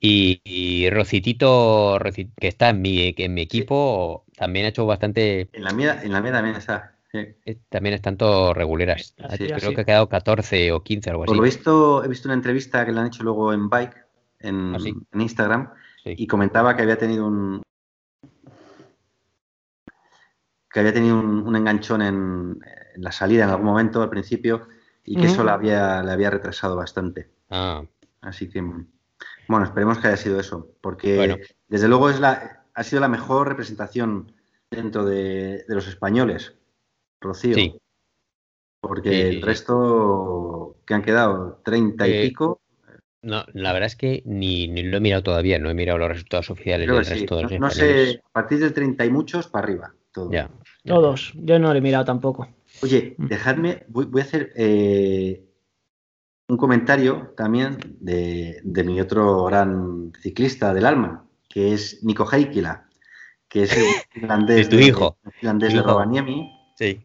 [0.00, 1.98] Y, Rocitito,
[2.38, 5.48] que está en mi, en mi equipo, también ha hecho bastante.
[5.52, 6.92] En la mía, en la mía también está.
[7.12, 9.14] Eh, también están todos reguleras.
[9.36, 11.28] Creo que ha quedado 14 o 15, algo así.
[11.28, 14.05] Por lo visto, he visto una entrevista que le han hecho luego en Bike,
[14.46, 14.78] en, ¿Ah,
[15.12, 15.70] en Instagram,
[16.04, 17.62] y comentaba que había tenido un,
[20.76, 22.60] que había tenido un, enganchón en,
[22.96, 24.68] la salida en algún momento al principio
[25.04, 27.30] y que eso le había, le había retrasado bastante.
[27.48, 27.82] Ah.
[28.20, 33.00] Así que, bueno, esperemos que haya sido eso, porque desde luego es la, ha sido
[33.00, 34.32] la mejor representación
[34.70, 36.54] dentro de, los españoles,
[37.22, 37.54] Rocío.
[37.54, 37.80] Sí.
[38.80, 42.60] Porque el resto que han quedado, 30 y eh, pico.
[43.22, 46.50] No, la verdad es que ni, lo he mirado todavía, no he mirado los resultados
[46.50, 49.64] oficiales del resto de los no, no sé, a partir del 30 y muchos para
[49.64, 49.94] arriba.
[50.12, 50.30] Todo.
[50.30, 50.48] Ya.
[50.84, 52.48] Todos, yo no lo he mirado tampoco.
[52.82, 53.26] Oye, mm.
[53.26, 55.44] dejadme, voy, a hacer eh,
[56.48, 62.88] un comentario también de, mi otro gran ciclista del alma, que es Nico Heikila,
[63.48, 65.16] que es el finlandés es tu hijo.
[65.24, 66.52] De, finlandés de Rovaniemi.
[66.76, 67.02] Sí.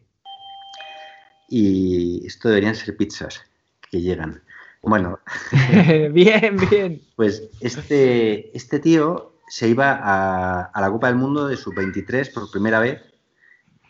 [1.48, 3.42] Y esto deberían ser pizzas
[3.90, 4.42] que llegan.
[4.82, 5.18] Bueno.
[6.12, 7.00] bien, bien.
[7.16, 12.50] Pues este, este tío se iba a, a la Copa del Mundo de sub-23 por
[12.50, 13.00] primera vez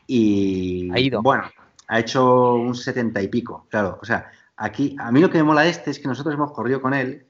[0.06, 1.22] y ha ido.
[1.22, 1.44] bueno,
[1.88, 3.98] ha hecho un setenta y pico, claro.
[4.02, 6.52] O sea, aquí, a mí lo que me mola de este es que nosotros hemos
[6.52, 7.26] corrido con él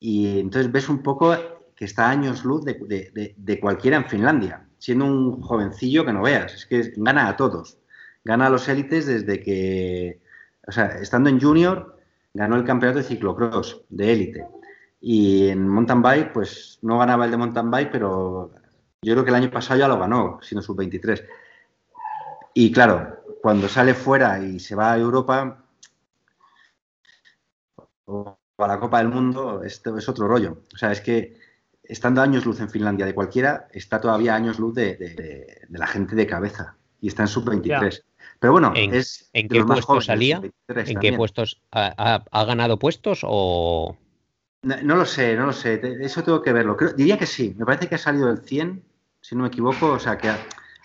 [0.00, 1.36] y entonces ves un poco
[1.76, 6.54] que está a años luz de, cualquiera en Finlandia, siendo un jovencillo que no veas,
[6.54, 7.78] es que gana a todos,
[8.24, 10.20] gana a los élites desde que,
[10.66, 11.93] o sea, estando en junior,
[12.34, 14.46] ganó el campeonato de ciclocross de élite.
[15.00, 18.50] Y en mountain bike, pues no ganaba el de mountain bike, pero
[19.02, 21.24] yo creo que el año pasado ya lo ganó, sino sub-23.
[22.54, 25.64] Y claro, cuando sale fuera y se va a Europa
[28.06, 30.62] o a la Copa del Mundo, esto es otro rollo.
[30.72, 31.38] O sea, es que
[31.82, 36.26] estando años luz en Finlandia de cualquiera, está todavía años luz de, la gente de
[36.26, 38.02] cabeza y está en sub-23.
[38.44, 39.30] Pero bueno, ¿En, es.
[39.32, 40.42] ¿En qué puestos salía?
[40.68, 41.62] ¿En qué puestos?
[41.72, 43.96] ¿Ha, ganado puestos o.?
[44.60, 45.80] No, lo sé, no lo sé.
[46.02, 46.76] Eso tengo que verlo.
[46.94, 47.54] diría que sí.
[47.56, 48.84] Me parece que ha salido del 100,
[49.22, 49.92] si no me equivoco.
[49.92, 50.30] O sea, que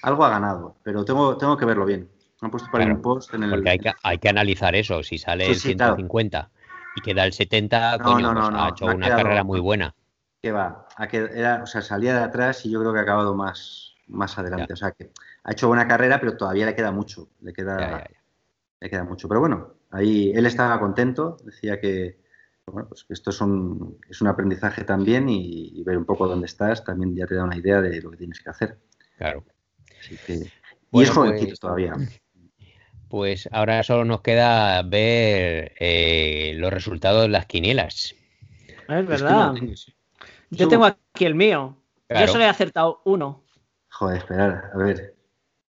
[0.03, 2.09] algo ha ganado, pero tengo, tengo que verlo bien.
[2.39, 3.49] Han puesto para un post en el.
[3.49, 5.03] Porque hay que, hay que analizar eso.
[5.03, 6.49] Si sale el 150
[6.95, 9.93] y queda el 70, no, coño, pues ha hecho una carrera muy buena.
[10.41, 13.88] Que va, era, o sea, salía de atrás y yo creo que ha acabado más,
[14.09, 14.73] más adelante.
[14.73, 15.11] O sea, que
[15.43, 17.29] ha hecho buena carrera, pero todavía le queda mucho.
[17.41, 18.07] Le queda,
[18.79, 19.27] le queda mucho.
[19.27, 22.19] Pero bueno, ahí él estaba contento, decía que,
[22.65, 26.45] bueno, pues esto es un, es un aprendizaje también y, y ver un poco dónde
[26.45, 28.77] estás también ya te da una idea de lo que tienes que hacer.
[29.17, 29.43] Claro
[30.91, 31.93] y es jovencito pues, todavía.
[33.09, 38.15] Pues ahora solo nos queda ver eh, los resultados de las quinielas.
[38.87, 39.53] Es verdad.
[40.51, 41.77] Yo tengo aquí el mío.
[42.09, 43.43] Yo solo he acertado uno.
[43.91, 45.15] Joder, esperar, a ver.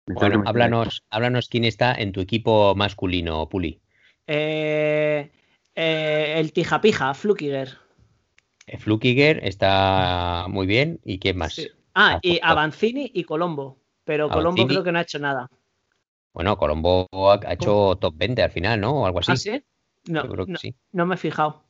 [0.06, 3.80] Bueno, háblanos, háblanos quién está en tu equipo masculino, Puli.
[4.28, 5.32] Eh,
[5.76, 7.78] eh, el Tijapija, Flukiger.
[8.78, 11.00] Flukiger está muy bien.
[11.04, 11.62] ¿Y quién más?
[11.96, 13.78] Ah, y Avancini y Colombo.
[14.04, 15.50] Pero Colombo creo que no ha hecho nada.
[16.34, 19.02] Bueno, Colombo ha hecho top 20 al final, ¿no?
[19.02, 19.32] O algo así.
[19.32, 19.64] ¿Ah, sí?
[20.08, 20.24] No,
[20.92, 21.64] no, me he fijado.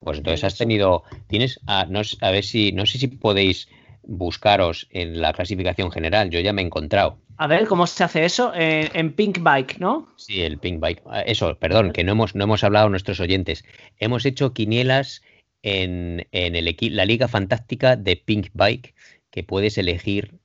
[0.00, 3.68] Pues entonces has tenido, tienes, a, no, a ver si, no sé si podéis
[4.02, 7.18] buscaros en la clasificación general, yo ya me he encontrado.
[7.36, 8.52] A ver, ¿cómo se hace eso?
[8.54, 10.08] En, Pink Bike, ¿no?
[10.16, 11.02] Sí, el Pink Bike.
[11.06, 13.64] Ah, eso, perdón, que no hemos, no hemos hablado nuestros oyentes.
[13.98, 15.22] Hemos hecho quinielas
[15.62, 18.94] en, en el, la Liga Fantástica de Pink Bike,
[19.30, 20.40] que puedes elegir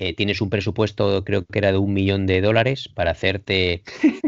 [0.00, 3.82] eh, tienes un presupuesto, creo que era de un millón de dólares, para hacerte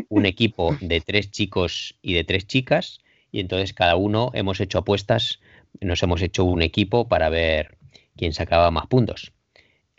[0.09, 2.99] un equipo de tres chicos y de tres chicas.
[3.31, 5.39] Y entonces cada uno hemos hecho apuestas,
[5.81, 7.79] nos hemos hecho un equipo para ver
[8.17, 9.33] quién sacaba más puntos.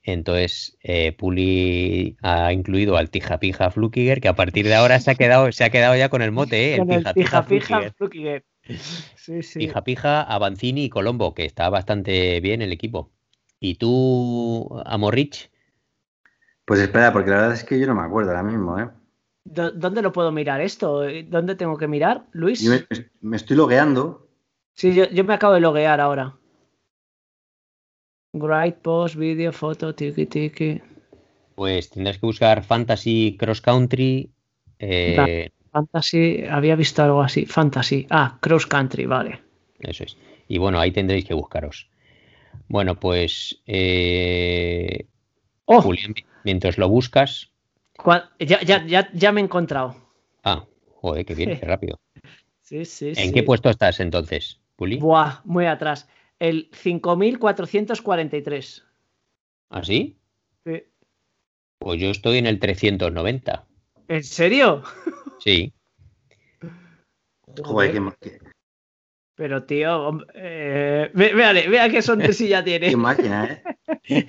[0.04, 5.12] Entonces, eh, Puli ha incluido al Tija Pija Flukiger, que a partir de ahora se
[5.12, 6.78] ha quedado, se ha quedado ya con el mote, ¿eh?
[6.80, 8.44] Con el Tija Pija Flukiger.
[9.16, 9.60] Sí, sí.
[9.60, 13.12] Pija Pija, Avancini y Colombo, que está bastante bien el equipo.
[13.60, 15.52] ¿Y tú, Amorrich?
[16.66, 18.90] Pues espera, porque la verdad es que yo no me acuerdo ahora mismo, ¿eh?
[19.44, 21.04] ¿Dónde lo puedo mirar esto?
[21.28, 22.62] ¿Dónde tengo que mirar, Luis?
[22.62, 22.86] Yo me,
[23.22, 24.30] me, estoy logueando.
[24.74, 26.38] Sí, yo, yo me acabo de loguear ahora.
[28.34, 30.82] Write, post, video, foto, tiki tiki.
[31.56, 34.32] Pues tendrás que buscar Fantasy Cross Country.
[34.80, 35.50] Eh...
[35.72, 37.46] Fantasy, había visto algo así.
[37.46, 38.08] Fantasy.
[38.10, 39.42] Ah, Cross Country, vale.
[39.80, 40.18] Eso es.
[40.48, 41.90] Y bueno, ahí tendréis que buscaros.
[42.68, 43.62] Bueno, pues.
[43.68, 45.08] Eh...
[45.66, 45.82] Oh.
[45.82, 47.52] Julián, mientras lo buscas.
[48.40, 49.96] Ya, ya, ya, ya me he encontrado.
[50.44, 50.66] Ah,
[50.96, 52.00] joder, qué bien, qué rápido.
[52.62, 53.34] Sí, sí, ¿En sí.
[53.34, 54.98] qué puesto estás entonces, Puli?
[54.98, 56.08] Buah, muy atrás.
[56.42, 58.84] El 5443.
[59.70, 60.18] ¿Ah, sí?
[60.66, 60.84] Sí.
[61.78, 63.68] Pues yo estoy en el 390.
[64.08, 64.82] ¿En serio?
[65.38, 65.72] Sí.
[67.64, 68.40] Joder, qué,
[69.36, 72.90] Pero tío, eh, ve, véale, vea qué sonrisilla tiene.
[72.90, 73.62] qué máquina,
[74.10, 74.26] ¿eh?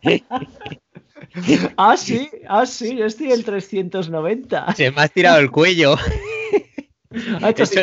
[1.76, 4.74] ah, sí, ah, sí, yo estoy en el 390.
[4.74, 5.96] Se me has tirado el cuello.
[7.42, 7.82] ¿Ha hecho Eso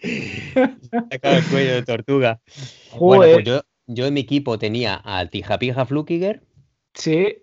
[1.10, 2.40] Sacado el cuello de tortuga.
[2.90, 3.00] Joder.
[3.00, 6.42] Bueno, pues yo, yo en mi equipo tenía al Tijapija Flukiger.
[6.94, 7.42] Sí,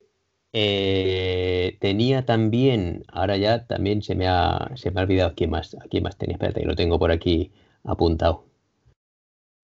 [0.53, 5.75] eh, tenía también, ahora ya también se me ha, se me ha olvidado quién más,
[5.75, 6.35] a quién más tenía.
[6.35, 7.51] Espérate, que lo tengo por aquí
[7.83, 8.45] apuntado.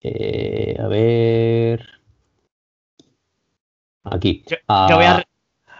[0.02, 1.88] Eh, a ver.
[4.04, 4.44] Aquí.
[4.48, 5.24] Yo, Ah, yo voy a,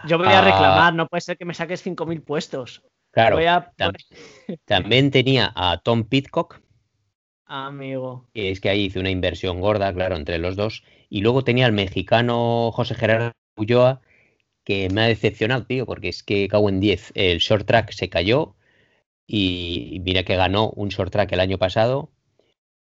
[0.06, 2.82] yo voy a reclamar, no puede ser que me saques 5.000 puestos.
[3.10, 3.36] claro.
[3.36, 3.70] Voy a...
[3.76, 3.92] tam-
[4.64, 6.61] también tenía a Tom Pitcock,
[7.54, 8.30] Amigo.
[8.32, 10.84] es que ahí hice una inversión gorda, claro, entre los dos.
[11.10, 14.00] Y luego tenía al mexicano José Gerardo Ulloa,
[14.64, 17.12] que me ha decepcionado, tío, porque es que cago en 10.
[17.14, 18.56] El short track se cayó
[19.26, 22.10] y mira que ganó un short track el año pasado.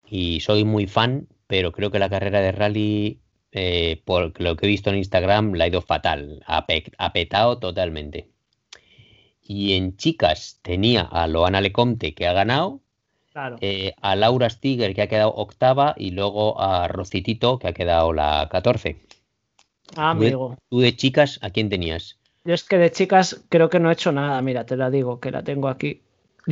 [0.07, 4.67] Y soy muy fan, pero creo que la carrera de rally, eh, por lo que
[4.67, 6.43] he visto en Instagram, la ha ido fatal.
[6.47, 6.67] Ha,
[6.99, 8.29] ha petado totalmente.
[9.43, 12.83] Y en chicas tenía a Loana Lecomte, que ha ganado
[13.33, 13.57] Claro.
[13.61, 18.13] eh, a Laura Stiger, que ha quedado octava, y luego a Rositito, que ha quedado
[18.13, 18.97] la 14.
[19.97, 20.57] Amigo.
[20.71, 22.19] ¿Tú de chicas a quién tenías?
[22.45, 24.41] Yo es que de chicas creo que no he hecho nada.
[24.43, 26.01] Mira, te la digo, que la tengo aquí.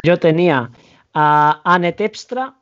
[0.05, 0.71] Yo tenía
[1.15, 2.55] a Anne Tepstra.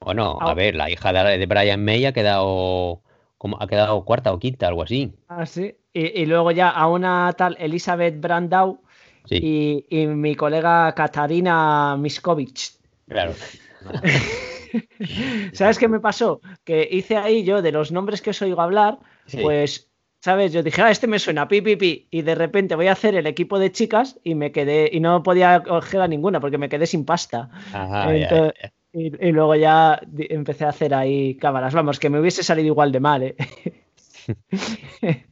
[0.00, 0.50] Bueno, Ah.
[0.50, 3.00] a ver, la hija de, de Brian May ha quedado,
[3.38, 5.12] como, ha quedado cuarta o quinta, algo así.
[5.26, 5.74] Así.
[5.92, 8.80] Y, y luego ya a una tal Elizabeth Brandau
[9.24, 12.77] Sí, y, y mi colega Katarina Miskovic.
[13.08, 13.34] Claro.
[15.52, 16.40] ¿Sabes qué me pasó?
[16.64, 19.38] Que hice ahí yo de los nombres que os oigo hablar, Sí.
[19.42, 19.88] pues,
[20.20, 20.52] ¿sabes?
[20.52, 22.08] Yo dije, ah, este me suena, pi, pi, pi.
[22.10, 25.22] Y de repente voy a hacer el equipo de chicas y me quedé, y no
[25.22, 27.48] podía coger a ninguna porque me quedé sin pasta.
[27.72, 28.72] Ajá, ya, Entonces- ya.
[28.90, 31.74] Y, y luego ya empecé a hacer ahí cámaras.
[31.74, 33.36] Vamos, que me hubiese salido igual de mal, ¿eh?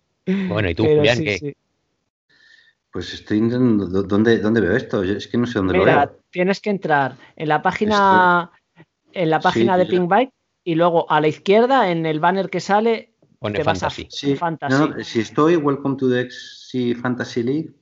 [0.49, 1.39] Bueno, ¿y tú, Pero Julián, sí, qué?
[1.39, 1.57] sí.
[2.97, 3.85] Pues estoy intentando.
[3.89, 5.05] ¿dó- ¿Dónde, ¿Dónde veo esto?
[5.05, 6.17] Yo es que no sé dónde lo Mira, veo.
[6.31, 8.51] tienes que entrar en la página,
[9.13, 9.85] en la página de.
[9.85, 10.33] Pink Bike
[10.65, 14.09] y luego a la izquierda, en el banner que sale, Pone te vas a fantasy.
[14.11, 14.75] Sí, Fantasy.
[14.75, 17.75] no, no, si estoy, Welcome to the XC Fantasy League.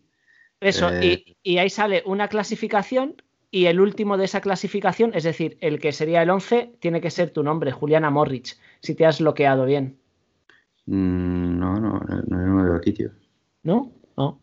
[0.59, 3.15] Eso, Eh, y, y ahí sale una clasificación
[3.53, 7.13] y el último de esa clasificación, es decir, el que sería el 11, tiene que
[7.13, 9.97] ser tu nombre, Juliana Morrich, si te has bloqueado bien.
[10.87, 13.11] Mm, No, no, no, no me veo aquí, tío.
[13.63, 13.93] ¿No?
[14.17, 14.41] No.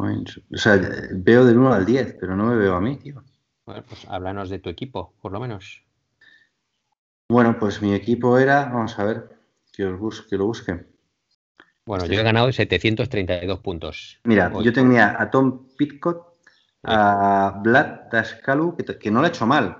[0.00, 0.42] Orange.
[0.52, 0.80] O sea,
[1.12, 3.22] veo del 1 al 10, pero no me veo a mí, tío.
[3.66, 5.82] Bueno, pues háblanos de tu equipo, por lo menos.
[7.28, 9.30] Bueno, pues mi equipo era, vamos a ver,
[9.72, 10.86] que, os bus- que lo busque.
[11.86, 12.12] Bueno, Sí.
[12.14, 14.20] yo he ganado 732 puntos.
[14.24, 14.64] Mira, Hoy.
[14.64, 16.26] yo tenía a Tom Pitcott,
[16.84, 19.76] a Vlad Tascalu, que, no lo ha hecho mal.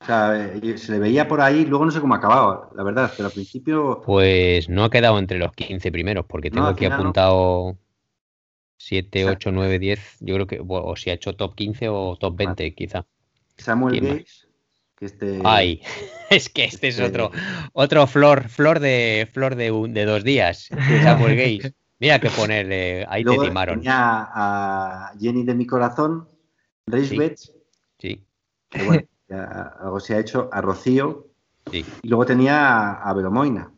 [0.00, 3.12] O sea, eh, se le veía por ahí, luego no sé cómo acababa, la verdad,
[3.16, 6.72] pero al principio Pues no ha quedado entre los 15 primeros, porque No, tengo al
[6.74, 6.90] aquí no.
[8.82, 10.16] Apuntado 7, O sea- 8, 9, 10.
[10.20, 13.04] Yo creo que, bueno, o si ha hecho top 15 o top 20, quizá.
[13.56, 14.00] Samuel.
[14.00, 14.48] Gates,
[14.96, 15.40] que este...
[15.44, 15.80] Ay,
[16.30, 17.30] es que este es este- otro,
[17.72, 20.68] otro flor, flor de flor de, un- de dos días.
[21.02, 21.72] Samuel Gates.
[22.00, 23.76] Mira que poner, eh, ahí te Luego timaron.
[23.78, 23.94] tenía
[24.34, 26.28] a Jenny de mi corazón,
[26.86, 27.38] Reisbeth,
[28.00, 28.26] Sí,
[28.68, 29.02] que bueno,
[29.80, 31.28] algo se ha hecho, a Rocío,
[31.70, 31.84] sí.
[32.02, 32.56] y luego tenía
[32.90, 33.70] a, a Velomoina.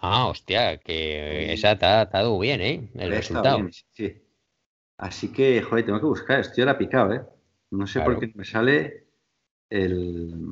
[0.00, 2.88] Ah, hostia, que esa te ha dado bien, ¿eh?
[2.94, 3.68] El resultado.
[3.92, 4.22] sí.
[4.96, 6.40] Así que, joder, tengo que buscar.
[6.40, 7.22] Estoy ahora picado, ¿eh?
[7.70, 9.04] No sé por qué me sale
[9.70, 10.50] el,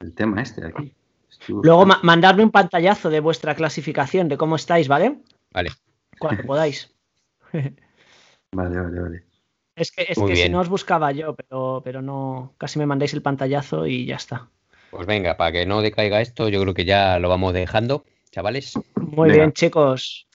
[0.00, 0.94] el tema este de aquí.
[1.48, 5.18] Luego mandarme un pantallazo de vuestra clasificación, de cómo estáis, ¿vale?
[5.52, 5.70] Vale.
[6.18, 6.94] Cuando podáis.
[8.52, 9.24] vale, vale, vale.
[9.74, 13.12] Es que, es que si no os buscaba yo, pero, pero no, casi me mandáis
[13.12, 14.48] el pantallazo y ya está.
[14.90, 18.74] Pues venga, para que no decaiga esto, yo creo que ya lo vamos dejando, chavales.
[18.96, 20.26] Muy bien, chicos.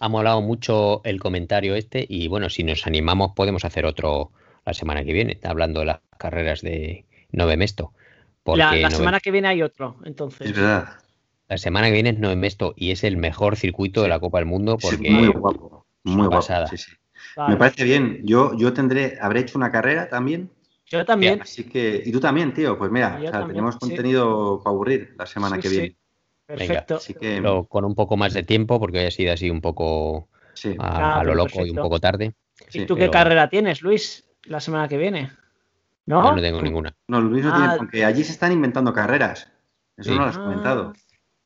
[0.00, 4.32] Ha molado mucho el comentario este y bueno, si nos animamos podemos hacer otro
[4.66, 7.92] la semana que viene, hablando de las carreras de Novemesto.
[8.46, 10.50] La, la semana que viene hay otro, entonces.
[10.50, 10.98] Es verdad.
[11.48, 14.46] La semana que viene es Novemesto y es el mejor circuito de la Copa del
[14.46, 16.46] Mundo porque muy guapo, muy guapo.
[17.48, 18.20] Me parece bien.
[18.22, 20.50] Yo, yo tendré, habré hecho una carrera también.
[20.86, 21.40] Yo también.
[21.42, 22.78] Así que, y tú también, tío.
[22.78, 25.96] Pues mira, tenemos contenido para aburrir la semana que viene.
[26.46, 27.00] Perfecto.
[27.20, 30.28] Pero con un poco más de tiempo, porque hoy ha sido así un poco
[30.78, 32.34] a, ah, lo loco y un poco tarde.
[32.72, 35.30] ¿Y tú qué carrera tienes, Luis, la semana que viene?
[36.06, 36.22] ¿No?
[36.22, 36.94] Yo no tengo ninguna.
[37.08, 37.74] No, Luis no tiene, ah.
[37.78, 39.50] porque allí se están inventando carreras.
[39.96, 40.92] Eso no lo has comentado.
[40.94, 41.00] Ah.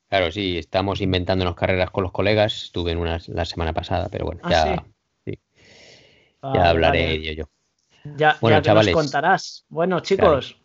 [0.09, 2.65] Claro, sí, estamos inventándonos carreras con los colegas.
[2.65, 4.85] Estuve en una la semana pasada, pero bueno, ya,
[6.43, 7.45] ya hablaré yo.
[8.17, 8.95] Ya, bueno, chavales.
[8.95, 9.65] nos contarás.
[9.69, 10.57] Bueno, chicos.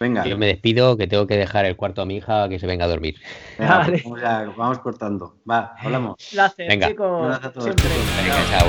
[0.00, 0.24] Venga.
[0.24, 2.86] Yo me despido, que tengo que dejar el cuarto a mi hija que se venga
[2.86, 3.14] a dormir.
[4.02, 4.22] Pues
[4.56, 5.36] vamos, cortando.
[5.48, 6.16] Va, hablamos.
[6.58, 6.88] Venga.
[6.88, 7.40] chicos.
[7.40, 7.52] Venga,
[8.50, 8.66] chao.